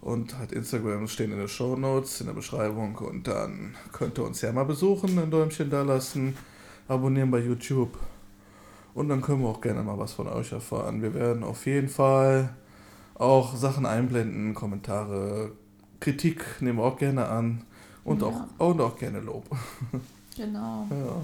Und 0.00 0.36
halt 0.38 0.52
Instagram 0.52 1.06
stehen 1.08 1.30
in 1.32 1.38
den 1.38 1.48
Show 1.48 1.76
Notes, 1.76 2.20
in 2.20 2.26
der 2.28 2.34
Beschreibung. 2.34 2.96
Und 2.96 3.26
dann 3.28 3.74
könnt 3.92 4.18
ihr 4.18 4.24
uns 4.24 4.40
ja 4.40 4.50
mal 4.52 4.64
besuchen, 4.64 5.18
ein 5.18 5.30
Däumchen 5.30 5.70
da 5.70 5.82
lassen, 5.82 6.36
abonnieren 6.88 7.30
bei 7.30 7.38
YouTube. 7.40 7.96
Und 8.94 9.08
dann 9.08 9.20
können 9.20 9.42
wir 9.42 9.48
auch 9.48 9.60
gerne 9.60 9.82
mal 9.82 9.98
was 9.98 10.12
von 10.12 10.26
euch 10.28 10.52
erfahren. 10.52 11.02
Wir 11.02 11.14
werden 11.14 11.44
auf 11.44 11.66
jeden 11.66 11.88
Fall 11.88 12.50
auch 13.14 13.54
Sachen 13.54 13.86
einblenden, 13.86 14.54
Kommentare, 14.54 15.52
Kritik 16.00 16.44
nehmen 16.60 16.78
wir 16.78 16.84
auch 16.84 16.96
gerne 16.98 17.28
an. 17.28 17.62
Und, 18.04 18.22
Ja. 18.22 18.28
auch, 18.58 18.66
und 18.70 18.80
auch 18.80 18.96
gerne 18.96 19.20
Lob. 19.20 19.44
Genau. 20.36 20.86
Ja. 20.90 21.16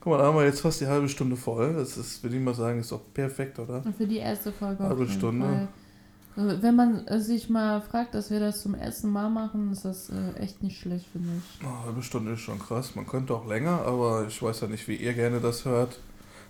Guck 0.00 0.12
mal, 0.12 0.18
da 0.18 0.24
haben 0.24 0.36
wir 0.38 0.46
jetzt 0.46 0.60
fast 0.62 0.80
die 0.80 0.86
halbe 0.86 1.10
Stunde 1.10 1.36
voll. 1.36 1.74
Das 1.74 1.98
ist, 1.98 2.22
würde 2.22 2.36
ich 2.36 2.42
mal 2.42 2.54
sagen, 2.54 2.80
ist 2.80 2.90
doch 2.90 3.02
perfekt, 3.12 3.58
oder? 3.58 3.84
Und 3.84 3.94
für 3.94 4.06
die 4.06 4.16
erste 4.16 4.50
Folge 4.50 4.82
Halbe 4.82 5.06
Stunde. 5.06 5.44
Fall. 5.44 5.68
Also, 6.36 6.62
Wenn 6.62 6.76
man 6.76 7.06
äh, 7.06 7.20
sich 7.20 7.48
mal 7.48 7.80
fragt, 7.80 8.14
dass 8.14 8.30
wir 8.30 8.40
das 8.40 8.60
zum 8.62 8.74
ersten 8.74 9.08
Mal 9.10 9.30
machen, 9.30 9.72
ist 9.72 9.84
das 9.84 10.10
äh, 10.10 10.38
echt 10.38 10.62
nicht 10.62 10.78
schlecht, 10.78 11.06
finde 11.12 11.28
ich. 11.38 11.64
Oh, 11.64 11.68
eine 11.68 11.84
halbe 11.86 12.02
Stunde 12.02 12.32
ist 12.32 12.40
schon 12.40 12.58
krass. 12.58 12.94
Man 12.94 13.06
könnte 13.06 13.34
auch 13.34 13.46
länger, 13.46 13.82
aber 13.86 14.26
ich 14.28 14.42
weiß 14.42 14.60
ja 14.60 14.68
nicht, 14.68 14.86
wie 14.88 14.96
ihr 14.96 15.14
gerne 15.14 15.40
das 15.40 15.64
hört. 15.64 15.98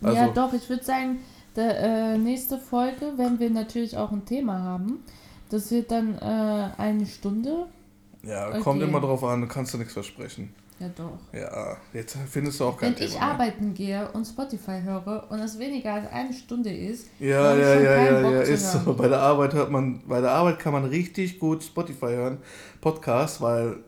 Also, 0.03 0.17
ja, 0.17 0.29
doch, 0.29 0.53
ich 0.53 0.69
würde 0.69 0.85
sagen, 0.85 1.19
der 1.55 1.79
äh, 1.81 2.19
nächste 2.19 2.59
Folge, 2.59 3.13
wenn 3.17 3.39
wir 3.39 3.49
natürlich 3.51 3.97
auch 3.97 4.11
ein 4.13 4.25
Thema 4.27 4.61
haben, 4.61 5.01
das 5.51 5.71
wird 5.71 5.91
dann 5.91 6.19
äh, 6.19 6.69
eine 6.77 7.07
Stunde. 7.07 7.67
ja, 8.23 8.49
Okay. 8.49 8.61
kommt 8.61 8.83
immer 8.83 9.01
drauf 9.01 9.23
an, 9.25 9.47
kannst 9.49 9.73
du 9.73 9.79
nichts 9.79 9.93
versprechen. 9.95 10.53
Ja, 10.79 10.89
doch. 10.95 11.19
Ja, 11.33 11.77
jetzt 11.95 12.19
findest 12.31 12.61
du 12.61 12.65
auch 12.67 12.77
kein 12.77 12.91
Wenn 12.91 12.97
Thema 12.97 13.09
ich 13.09 13.15
mehr. 13.15 13.23
arbeiten 13.23 13.73
gehe 13.75 14.11
und 14.13 14.27
Spotify 14.27 14.81
höre 14.83 15.27
und 15.31 15.39
es 15.39 15.59
weniger 15.59 15.95
als 15.95 16.13
eine 16.13 16.33
Stunde 16.35 16.71
ist, 16.71 17.09
Ja, 17.19 17.55
ja, 17.57 17.81
ja, 17.81 18.05
ja, 18.05 18.21
Bock 18.23 18.33
ja, 18.33 18.41
ist 18.43 18.73
so. 18.73 18.93
Bei 18.95 19.09
der 19.09 19.21
Arbeit 19.21 19.55
hört 19.55 19.71
man, 19.71 20.03
bei 20.07 20.21
der 20.21 20.33
Arbeit 20.33 20.59
kann 20.59 20.75
man 20.75 20.85
richtig 20.85 21.39
gut 21.39 21.63
Spotify 21.65 22.09
hören, 22.09 22.39
Podcast, 22.83 23.41
weil 23.41 23.79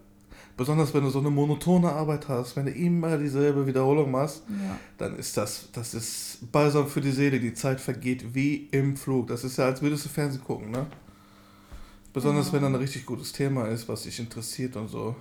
besonders 0.57 0.95
wenn 0.95 1.05
du 1.05 1.11
so 1.11 1.19
eine 1.21 1.29
monotone 1.31 1.93
Arbeit 1.93 2.27
hast, 2.29 2.57
wenn 2.57 2.65
du 2.65 2.73
immer 2.73 3.19
dieselbe 3.19 3.67
Wiederholung 3.67 4.11
machst, 4.11 4.43
ja. 4.49 4.79
dann 4.97 5.17
ist 5.19 5.37
das, 5.37 5.69
das 5.73 5.93
ist 5.93 6.51
balsam 6.51 6.87
für 6.89 7.03
die 7.03 7.13
Seele. 7.13 7.39
Die 7.39 7.53
Zeit 7.53 7.81
vergeht 7.83 8.35
wie 8.35 8.67
im 8.73 8.97
Flug. 8.97 9.27
Das 9.29 9.45
ist 9.45 9.59
ja, 9.59 9.67
als 9.67 9.83
würdest 9.83 10.07
du 10.07 10.09
Fernsehen 10.09 10.43
gucken, 10.43 10.71
ne? 10.71 10.87
Besonders 12.15 12.47
Ja. 12.47 12.55
wenn 12.55 12.63
da 12.63 12.69
ein 12.69 12.75
richtig 12.77 13.05
gutes 13.05 13.31
Thema 13.33 13.67
ist, 13.69 13.87
was 13.89 14.05
dich 14.05 14.19
interessiert 14.19 14.75
und 14.77 14.89
so. 14.89 15.15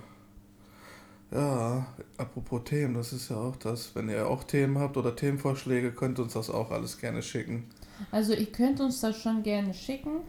Ja, 1.30 1.86
apropos 2.16 2.62
Themen, 2.64 2.94
das 2.94 3.12
ist 3.12 3.28
ja 3.28 3.36
auch 3.36 3.56
das. 3.56 3.94
Wenn 3.94 4.08
ihr 4.08 4.26
auch 4.26 4.44
Themen 4.44 4.78
habt 4.78 4.96
oder 4.96 5.14
Themenvorschläge, 5.14 5.92
könnt 5.92 6.18
ihr 6.18 6.22
uns 6.22 6.32
das 6.32 6.48
auch 6.48 6.70
alles 6.70 6.98
gerne 6.98 7.22
schicken. 7.22 7.64
Also 8.10 8.32
ihr 8.32 8.46
könnt 8.46 8.80
uns 8.80 9.00
das 9.00 9.20
schon 9.20 9.42
gerne 9.42 9.74
schicken. 9.74 10.20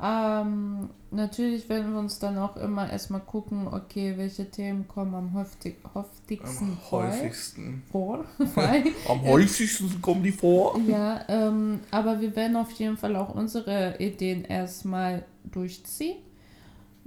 Ähm, 0.00 0.90
natürlich 1.10 1.68
werden 1.68 1.92
wir 1.92 1.98
uns 1.98 2.18
dann 2.20 2.38
auch 2.38 2.56
immer 2.56 2.90
erstmal 2.90 3.20
gucken, 3.20 3.66
okay, 3.66 4.14
welche 4.16 4.48
Themen 4.48 4.86
kommen 4.86 5.14
am 5.14 5.34
häufig, 5.34 5.74
häufigsten 5.92 6.64
Am 6.64 6.78
vor. 6.78 7.02
häufigsten. 7.02 7.82
vor. 7.90 8.24
Am 9.08 9.22
häufigsten 9.22 10.00
kommen 10.00 10.22
die 10.22 10.30
vor. 10.30 10.80
ja, 10.86 11.24
ähm, 11.28 11.80
aber 11.90 12.20
wir 12.20 12.34
werden 12.36 12.56
auf 12.56 12.70
jeden 12.72 12.96
Fall 12.96 13.16
auch 13.16 13.34
unsere 13.34 13.96
Ideen 13.98 14.44
erstmal 14.44 15.24
durchziehen. 15.44 16.18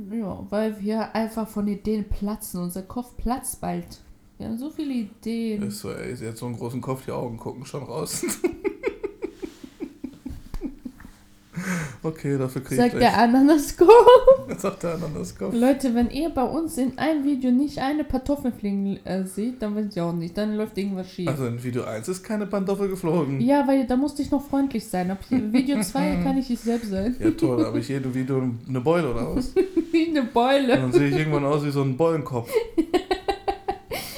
Ja, 0.09 0.45
weil 0.49 0.79
wir 0.81 1.13
einfach 1.15 1.47
von 1.47 1.67
Ideen 1.67 2.07
platzen. 2.07 2.61
Unser 2.61 2.83
Kopf 2.83 3.15
platzt 3.17 3.61
bald. 3.61 4.01
Wir 4.37 4.47
haben 4.47 4.57
so 4.57 4.69
viele 4.69 4.93
Ideen. 4.93 5.63
Ist 5.63 5.79
so, 5.79 5.91
ey, 5.91 6.15
sie 6.15 6.27
hat 6.27 6.37
so 6.37 6.47
einen 6.47 6.57
großen 6.57 6.81
Kopf, 6.81 7.05
die 7.05 7.11
Augen 7.11 7.37
gucken 7.37 7.65
schon 7.65 7.83
raus. 7.83 8.25
okay, 12.03 12.37
dafür 12.37 12.61
krieg 12.61 12.71
ich 12.73 12.77
Sagt 12.77 12.93
der 12.93 12.99
gleich. 12.99 13.17
Ananaskop. 13.17 13.89
Sagt 14.57 14.83
der 14.83 14.95
Ananaskopf. 14.95 15.53
Leute, 15.53 15.93
wenn 15.95 16.09
ihr 16.09 16.29
bei 16.29 16.43
uns 16.43 16.77
in 16.77 16.97
einem 16.97 17.23
Video 17.23 17.51
nicht 17.51 17.77
eine 17.79 18.03
Kartoffel 18.03 18.51
fliegen 18.51 18.97
äh, 19.05 19.23
seht, 19.25 19.61
dann 19.61 19.75
weiß 19.75 19.85
ich 19.91 20.01
auch 20.01 20.13
nicht. 20.13 20.37
Dann 20.37 20.55
läuft 20.55 20.77
irgendwas 20.77 21.09
schief. 21.11 21.27
Also 21.27 21.45
in 21.45 21.63
Video 21.63 21.83
1 21.83 22.07
ist 22.07 22.23
keine 22.23 22.45
Pantoffel 22.47 22.89
geflogen. 22.89 23.39
ja, 23.41 23.67
weil 23.67 23.85
da 23.87 23.95
musste 23.95 24.21
ich 24.21 24.31
noch 24.31 24.43
freundlich 24.47 24.85
sein. 24.87 25.11
Ab 25.11 25.19
Video 25.29 25.81
2 25.81 26.15
kann 26.23 26.37
ich 26.37 26.49
nicht 26.49 26.61
selbst 26.63 26.89
sein. 26.89 27.15
Ja, 27.19 27.31
toll, 27.31 27.57
da 27.61 27.65
habe 27.67 27.79
ich 27.79 27.87
jedem 27.89 28.13
Video 28.13 28.41
eine 28.67 28.81
Beule 28.81 29.11
oder 29.11 29.35
was? 29.35 29.49
Und 29.49 29.65
Wie 29.91 30.07
eine 30.09 30.23
Beule. 30.23 30.75
dann 30.77 30.91
sehe 30.91 31.09
ich 31.09 31.17
irgendwann 31.17 31.45
aus 31.45 31.63
wie 31.65 31.71
so 31.71 31.81
ein 31.81 31.97
Beulenkopf. 31.97 32.49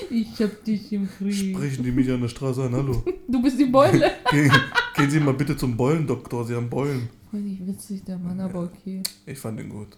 Ich 0.10 0.40
hab 0.44 0.64
dich 0.64 0.94
im 0.94 1.10
Krieg. 1.10 1.34
Sprechen 1.56 1.84
die 1.84 1.92
mich 1.92 2.10
an 2.12 2.22
der 2.22 2.28
Straße 2.28 2.62
an, 2.62 2.74
hallo. 2.76 3.02
Du 3.28 3.42
bist 3.42 3.60
die 3.60 3.66
Beule. 3.66 4.12
Gehen, 4.30 4.52
gehen 4.96 5.10
Sie 5.10 5.20
mal 5.20 5.34
bitte 5.34 5.58
zum 5.58 5.76
Beulendoktor, 5.76 6.46
Sie 6.46 6.54
haben 6.56 6.70
Beulen. 6.70 7.10
Voll 7.34 7.42
nicht 7.42 7.66
witzig, 7.66 8.04
der 8.04 8.20
Mann, 8.20 8.40
aber 8.40 8.66
okay. 8.66 9.02
Ich 9.26 9.40
fand 9.40 9.58
den 9.58 9.70
gut. 9.70 9.98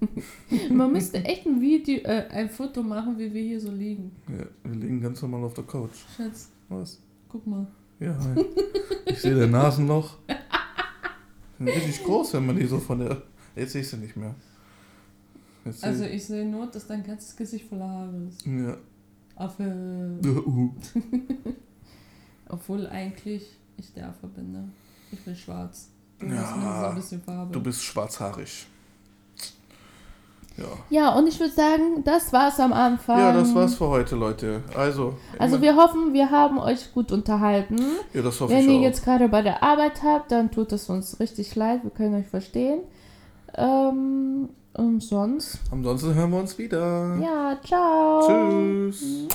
Man 0.68 0.92
müsste 0.92 1.24
echt 1.24 1.46
ein 1.46 1.60
Video, 1.60 1.98
äh, 1.98 2.26
ein 2.30 2.50
Foto 2.50 2.82
machen, 2.82 3.16
wie 3.20 3.32
wir 3.32 3.40
hier 3.40 3.60
so 3.60 3.70
liegen. 3.70 4.10
Ja, 4.26 4.44
wir 4.64 4.74
liegen 4.80 5.00
ganz 5.00 5.22
normal 5.22 5.44
auf 5.44 5.54
der 5.54 5.62
Couch. 5.62 5.92
Schatz, 6.16 6.50
Was? 6.68 7.00
guck 7.28 7.46
mal. 7.46 7.68
Ja, 8.00 8.18
hi. 8.18 8.44
ich 9.06 9.20
sehe 9.20 9.36
dein 9.36 9.52
Nasenloch. 9.52 10.16
Richtig 11.60 12.02
groß, 12.02 12.34
wenn 12.34 12.46
man 12.46 12.56
die 12.56 12.66
so 12.66 12.80
von 12.80 12.98
der. 12.98 13.22
Jetzt 13.54 13.74
sehe 13.74 13.82
ich 13.82 13.88
sie 13.88 13.98
nicht 13.98 14.16
mehr. 14.16 14.34
Jetzt 15.64 15.84
Also 15.84 16.02
ich 16.02 16.26
sehe 16.26 16.44
nur, 16.44 16.66
dass 16.66 16.88
dein 16.88 17.04
ganzes 17.04 17.36
Gesicht 17.36 17.68
voller 17.68 17.88
Haare 17.88 18.24
ist. 18.28 18.44
ja. 18.44 18.76
Affe. 19.36 20.18
Uh. 20.24 20.72
Obwohl 22.48 22.88
eigentlich 22.88 23.56
ich 23.76 23.92
der 23.92 24.08
Affe 24.08 24.26
bin, 24.26 24.50
ne? 24.50 24.68
Ich 25.12 25.20
bin 25.20 25.36
schwarz. 25.36 25.92
Du 26.20 26.26
Ja, 26.26 26.96
Farbe. 27.24 27.52
Du 27.52 27.60
bist 27.62 27.82
schwarzhaarig. 27.82 28.66
Ja. 30.56 30.64
Ja, 30.90 31.14
und 31.14 31.28
ich 31.28 31.38
würde 31.38 31.52
sagen, 31.52 32.02
das 32.04 32.32
war's 32.32 32.58
am 32.58 32.72
Anfang. 32.72 33.18
Ja, 33.20 33.32
das 33.32 33.54
war's 33.54 33.76
für 33.76 33.86
heute, 33.88 34.16
Leute. 34.16 34.64
Also. 34.76 35.14
Also 35.38 35.62
wir 35.62 35.76
hoffen, 35.76 36.12
wir 36.12 36.30
haben 36.32 36.58
euch 36.58 36.92
gut 36.92 37.12
unterhalten. 37.12 37.78
Ja, 38.12 38.22
das 38.22 38.40
hoffe 38.40 38.52
Wenn 38.52 38.64
ich 38.64 38.68
ihr 38.68 38.78
auch. 38.78 38.82
jetzt 38.82 39.04
gerade 39.04 39.28
bei 39.28 39.42
der 39.42 39.62
Arbeit 39.62 40.02
habt, 40.02 40.32
dann 40.32 40.50
tut 40.50 40.72
es 40.72 40.88
uns 40.90 41.20
richtig 41.20 41.54
leid. 41.54 41.84
Wir 41.84 41.90
können 41.92 42.16
euch 42.16 42.26
verstehen. 42.26 42.80
Ähm, 43.54 44.48
und 44.74 45.00
sonst, 45.02 45.60
Ansonsten 45.70 46.14
hören 46.14 46.30
wir 46.30 46.38
uns 46.40 46.58
wieder. 46.58 47.16
ja, 47.22 47.56
ciao. 47.64 48.26
Tschüss. 48.26 49.28